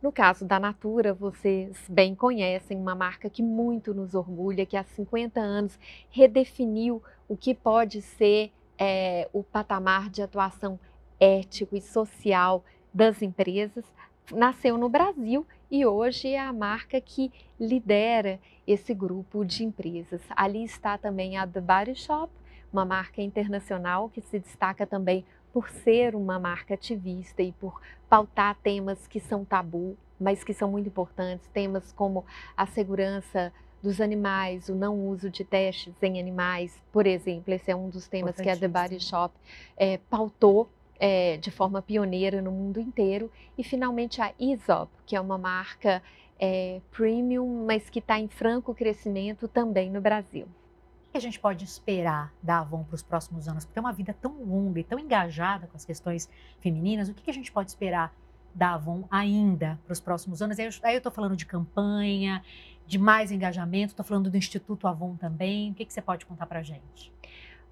No 0.00 0.10
caso 0.10 0.46
da 0.46 0.58
Natura, 0.58 1.12
vocês 1.12 1.76
bem 1.90 2.14
conhecem 2.14 2.78
uma 2.78 2.94
marca 2.94 3.28
que 3.28 3.42
muito 3.42 3.92
nos 3.92 4.14
orgulha, 4.14 4.64
que 4.64 4.78
há 4.78 4.84
50 4.84 5.38
anos 5.38 5.78
redefiniu 6.08 7.02
o 7.28 7.36
que 7.36 7.54
pode 7.54 8.00
ser 8.00 8.50
é, 8.78 9.28
o 9.30 9.42
patamar 9.42 10.08
de 10.08 10.22
atuação 10.22 10.78
ético 11.20 11.76
e 11.76 11.80
social 11.80 12.64
das 12.92 13.22
empresas, 13.22 13.84
nasceu 14.32 14.76
no 14.76 14.88
Brasil 14.88 15.46
e 15.70 15.84
hoje 15.84 16.28
é 16.28 16.40
a 16.40 16.52
marca 16.52 17.00
que 17.00 17.32
lidera 17.58 18.40
esse 18.66 18.94
grupo 18.94 19.44
de 19.44 19.64
empresas. 19.64 20.20
Ali 20.34 20.64
está 20.64 20.98
também 20.98 21.36
a 21.36 21.46
The 21.46 21.60
Body 21.60 21.94
Shop, 21.94 22.32
uma 22.72 22.84
marca 22.84 23.22
internacional 23.22 24.08
que 24.08 24.20
se 24.20 24.38
destaca 24.38 24.86
também 24.86 25.24
por 25.52 25.68
ser 25.70 26.14
uma 26.14 26.38
marca 26.38 26.74
ativista 26.74 27.42
e 27.42 27.52
por 27.52 27.80
pautar 28.08 28.56
temas 28.62 29.06
que 29.06 29.18
são 29.18 29.44
tabu, 29.44 29.96
mas 30.20 30.44
que 30.44 30.52
são 30.52 30.70
muito 30.70 30.88
importantes, 30.88 31.48
temas 31.52 31.92
como 31.92 32.24
a 32.56 32.66
segurança 32.66 33.52
dos 33.82 34.00
animais, 34.00 34.68
o 34.68 34.74
não 34.74 35.08
uso 35.08 35.30
de 35.30 35.44
testes 35.44 35.94
em 36.02 36.18
animais, 36.18 36.82
por 36.92 37.06
exemplo, 37.06 37.54
esse 37.54 37.70
é 37.70 37.76
um 37.76 37.88
dos 37.88 38.08
temas 38.08 38.36
que 38.36 38.48
a 38.48 38.56
The 38.56 38.68
Body 38.68 39.00
Shop 39.00 39.34
é, 39.76 39.98
pautou 40.10 40.68
é, 40.98 41.36
de 41.36 41.50
forma 41.50 41.82
pioneira 41.82 42.40
no 42.42 42.50
mundo 42.50 42.80
inteiro. 42.80 43.30
E 43.56 43.64
finalmente 43.64 44.20
a 44.20 44.32
Aesop, 44.40 44.90
que 45.04 45.16
é 45.16 45.20
uma 45.20 45.38
marca 45.38 46.02
é, 46.38 46.80
premium, 46.90 47.64
mas 47.66 47.88
que 47.88 47.98
está 47.98 48.18
em 48.18 48.28
franco 48.28 48.74
crescimento 48.74 49.48
também 49.48 49.90
no 49.90 50.00
Brasil. 50.00 50.46
O 50.46 51.12
que 51.12 51.18
a 51.18 51.20
gente 51.20 51.40
pode 51.40 51.64
esperar 51.64 52.32
da 52.42 52.60
Avon 52.60 52.84
para 52.84 52.94
os 52.94 53.02
próximos 53.02 53.48
anos? 53.48 53.64
Porque 53.64 53.78
é 53.78 53.80
uma 53.80 53.92
vida 53.92 54.14
tão 54.20 54.32
longa 54.42 54.80
e 54.80 54.84
tão 54.84 54.98
engajada 54.98 55.66
com 55.66 55.76
as 55.76 55.84
questões 55.84 56.28
femininas, 56.60 57.08
o 57.08 57.14
que 57.14 57.30
a 57.30 57.34
gente 57.34 57.50
pode 57.50 57.70
esperar 57.70 58.14
da 58.54 58.74
Avon 58.74 59.04
ainda 59.10 59.78
para 59.84 59.92
os 59.92 60.00
próximos 60.00 60.42
anos? 60.42 60.58
Aí 60.58 60.94
eu 60.94 60.98
estou 60.98 61.12
falando 61.12 61.36
de 61.36 61.46
campanha, 61.46 62.42
de 62.86 62.98
mais 62.98 63.32
engajamento, 63.32 63.92
estou 63.92 64.04
falando 64.04 64.30
do 64.30 64.36
Instituto 64.36 64.86
Avon 64.86 65.16
também. 65.16 65.70
O 65.70 65.74
que, 65.74 65.84
que 65.84 65.92
você 65.92 66.02
pode 66.02 66.24
contar 66.26 66.46
para 66.46 66.60
a 66.60 66.62
gente? 66.62 67.12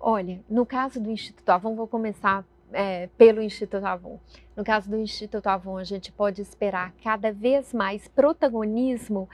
Olha, 0.01 0.41
no 0.49 0.67
caso 0.67 1.01
do 1.01 1.11
Instituto 1.11 1.49
Avon, 1.49 1.75
vou 1.75 1.87
começar 1.87 2.45
é, 2.75 3.09
pelo 3.17 3.41
Instituto 3.41 3.85
Avon. 3.85 4.19
No 4.57 4.65
caso 4.65 4.91
do 4.91 4.97
Instituto 4.97 5.47
Avon, 5.47 5.79
a 5.79 5.85
gente 5.85 6.13
pode 6.13 6.43
esperar 6.43 6.93
cada 7.03 7.33
vez 7.33 7.73
mais 7.73 8.07
protagonismo 8.09 9.29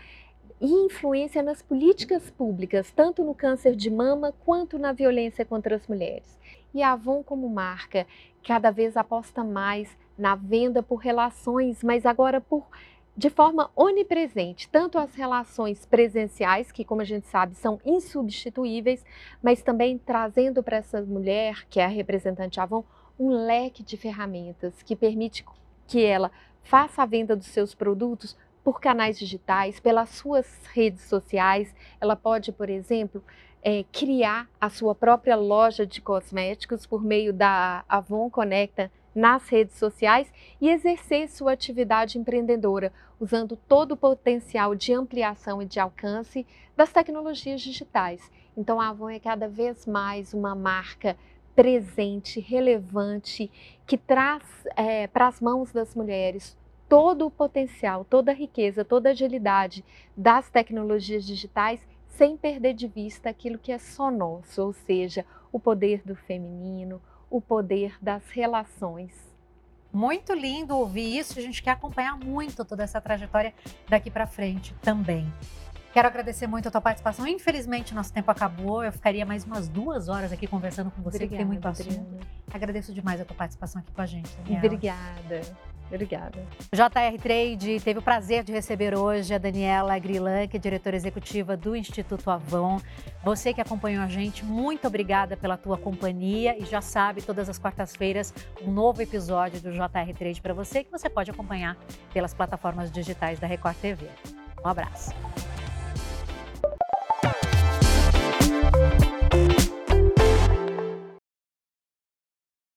e 0.60 0.66
influência 0.66 1.42
nas 1.42 1.62
políticas 1.62 2.30
públicas, 2.30 2.92
tanto 2.92 3.24
no 3.24 3.34
câncer 3.34 3.74
de 3.74 3.90
mama 3.90 4.32
quanto 4.44 4.78
na 4.78 4.92
violência 4.92 5.44
contra 5.44 5.74
as 5.74 5.86
mulheres. 5.86 6.38
E 6.74 6.82
a 6.82 6.92
Avon, 6.92 7.22
como 7.22 7.48
marca, 7.48 8.06
cada 8.46 8.70
vez 8.70 8.96
aposta 8.96 9.42
mais 9.42 9.96
na 10.16 10.34
venda 10.36 10.82
por 10.82 10.96
relações, 10.96 11.82
mas 11.82 12.04
agora 12.04 12.40
por 12.40 12.68
de 13.16 13.28
forma 13.28 13.70
onipresente, 13.76 14.68
tanto 14.70 14.96
as 14.96 15.14
relações 15.14 15.84
presenciais, 15.84 16.72
que, 16.72 16.84
como 16.84 17.02
a 17.02 17.04
gente 17.04 17.26
sabe, 17.26 17.54
são 17.54 17.78
insubstituíveis, 17.84 19.04
mas 19.42 19.62
também 19.62 19.98
trazendo 19.98 20.62
para 20.62 20.78
essa 20.78 21.02
mulher, 21.02 21.66
que 21.68 21.80
é 21.80 21.84
a 21.84 21.88
representante 21.88 22.60
Avon, 22.60 22.84
um 23.20 23.28
leque 23.28 23.82
de 23.82 23.98
ferramentas 23.98 24.82
que 24.82 24.96
permite 24.96 25.44
que 25.86 26.02
ela 26.02 26.30
faça 26.62 27.02
a 27.02 27.06
venda 27.06 27.36
dos 27.36 27.48
seus 27.48 27.74
produtos 27.74 28.34
por 28.64 28.80
canais 28.80 29.18
digitais, 29.18 29.78
pelas 29.78 30.08
suas 30.08 30.46
redes 30.72 31.02
sociais. 31.02 31.74
Ela 32.00 32.16
pode, 32.16 32.50
por 32.50 32.70
exemplo, 32.70 33.22
é, 33.62 33.84
criar 33.92 34.48
a 34.58 34.70
sua 34.70 34.94
própria 34.94 35.36
loja 35.36 35.86
de 35.86 36.00
cosméticos 36.00 36.86
por 36.86 37.04
meio 37.04 37.30
da 37.30 37.84
Avon 37.86 38.30
Conecta 38.30 38.90
nas 39.14 39.48
redes 39.48 39.76
sociais 39.76 40.32
e 40.58 40.70
exercer 40.70 41.28
sua 41.28 41.52
atividade 41.52 42.16
empreendedora, 42.16 42.90
usando 43.18 43.54
todo 43.54 43.92
o 43.92 43.96
potencial 43.96 44.74
de 44.74 44.94
ampliação 44.94 45.60
e 45.60 45.66
de 45.66 45.78
alcance 45.78 46.46
das 46.74 46.90
tecnologias 46.90 47.60
digitais. 47.60 48.30
Então, 48.56 48.80
a 48.80 48.88
Avon 48.88 49.10
é 49.10 49.18
cada 49.18 49.46
vez 49.46 49.86
mais 49.86 50.32
uma 50.32 50.54
marca 50.54 51.16
presente, 51.54 52.40
relevante, 52.40 53.50
que 53.86 53.96
traz 53.96 54.42
é, 54.76 55.06
para 55.06 55.26
as 55.26 55.40
mãos 55.40 55.72
das 55.72 55.94
mulheres 55.94 56.56
todo 56.88 57.26
o 57.26 57.30
potencial, 57.30 58.04
toda 58.04 58.32
a 58.32 58.34
riqueza, 58.34 58.84
toda 58.84 59.08
a 59.08 59.12
agilidade 59.12 59.84
das 60.16 60.50
tecnologias 60.50 61.24
digitais, 61.24 61.80
sem 62.08 62.36
perder 62.36 62.74
de 62.74 62.88
vista 62.88 63.30
aquilo 63.30 63.58
que 63.58 63.70
é 63.70 63.78
só 63.78 64.10
nosso, 64.10 64.60
ou 64.60 64.72
seja, 64.72 65.24
o 65.52 65.60
poder 65.60 66.02
do 66.04 66.16
feminino, 66.16 67.00
o 67.30 67.40
poder 67.40 67.96
das 68.02 68.28
relações. 68.30 69.30
Muito 69.92 70.32
lindo 70.32 70.76
ouvir 70.76 71.18
isso. 71.18 71.38
A 71.38 71.42
gente 71.42 71.62
quer 71.62 71.72
acompanhar 71.72 72.16
muito 72.16 72.64
toda 72.64 72.82
essa 72.82 73.00
trajetória 73.00 73.54
daqui 73.88 74.10
para 74.10 74.26
frente 74.26 74.74
também. 74.82 75.32
Quero 75.92 76.06
agradecer 76.06 76.46
muito 76.46 76.68
a 76.68 76.70
tua 76.70 76.80
participação. 76.80 77.26
Infelizmente, 77.26 77.94
nosso 77.94 78.12
tempo 78.12 78.30
acabou. 78.30 78.84
Eu 78.84 78.92
ficaria 78.92 79.26
mais 79.26 79.44
umas 79.44 79.68
duas 79.68 80.08
horas 80.08 80.32
aqui 80.32 80.46
conversando 80.46 80.90
com 80.90 81.02
você, 81.02 81.16
Obrigada, 81.16 81.30
que 81.30 81.36
tem 81.36 81.46
muito 81.46 81.66
assunto. 81.66 81.88
Adriana. 81.88 82.18
Agradeço 82.52 82.94
demais 82.94 83.20
a 83.20 83.24
tua 83.24 83.36
participação 83.36 83.80
aqui 83.80 83.92
com 83.92 84.00
a 84.00 84.06
gente. 84.06 84.30
Daniela. 84.36 84.66
Obrigada. 84.66 85.40
Obrigada. 85.92 86.38
JR 86.72 87.20
Trade 87.20 87.80
teve 87.80 87.98
o 87.98 88.02
prazer 88.02 88.44
de 88.44 88.52
receber 88.52 88.96
hoje 88.96 89.34
a 89.34 89.38
Daniela 89.38 89.98
Grilan, 89.98 90.46
que 90.46 90.56
é 90.56 90.60
diretora 90.60 90.94
executiva 90.94 91.56
do 91.56 91.74
Instituto 91.74 92.30
Avon. 92.30 92.80
Você 93.24 93.52
que 93.52 93.60
acompanhou 93.60 94.04
a 94.04 94.06
gente, 94.06 94.44
muito 94.44 94.86
obrigada 94.86 95.36
pela 95.36 95.56
tua 95.56 95.76
companhia 95.76 96.56
e 96.56 96.64
já 96.64 96.80
sabe, 96.80 97.22
todas 97.22 97.48
as 97.48 97.58
quartas-feiras, 97.58 98.32
um 98.62 98.70
novo 98.70 99.02
episódio 99.02 99.60
do 99.60 99.72
JR 99.72 100.14
Trade 100.16 100.40
para 100.40 100.54
você 100.54 100.84
que 100.84 100.92
você 100.92 101.10
pode 101.10 101.32
acompanhar 101.32 101.76
pelas 102.14 102.32
plataformas 102.32 102.90
digitais 102.92 103.40
da 103.40 103.48
Record 103.48 103.76
TV. 103.76 104.06
Um 104.64 104.68
abraço. 104.68 105.10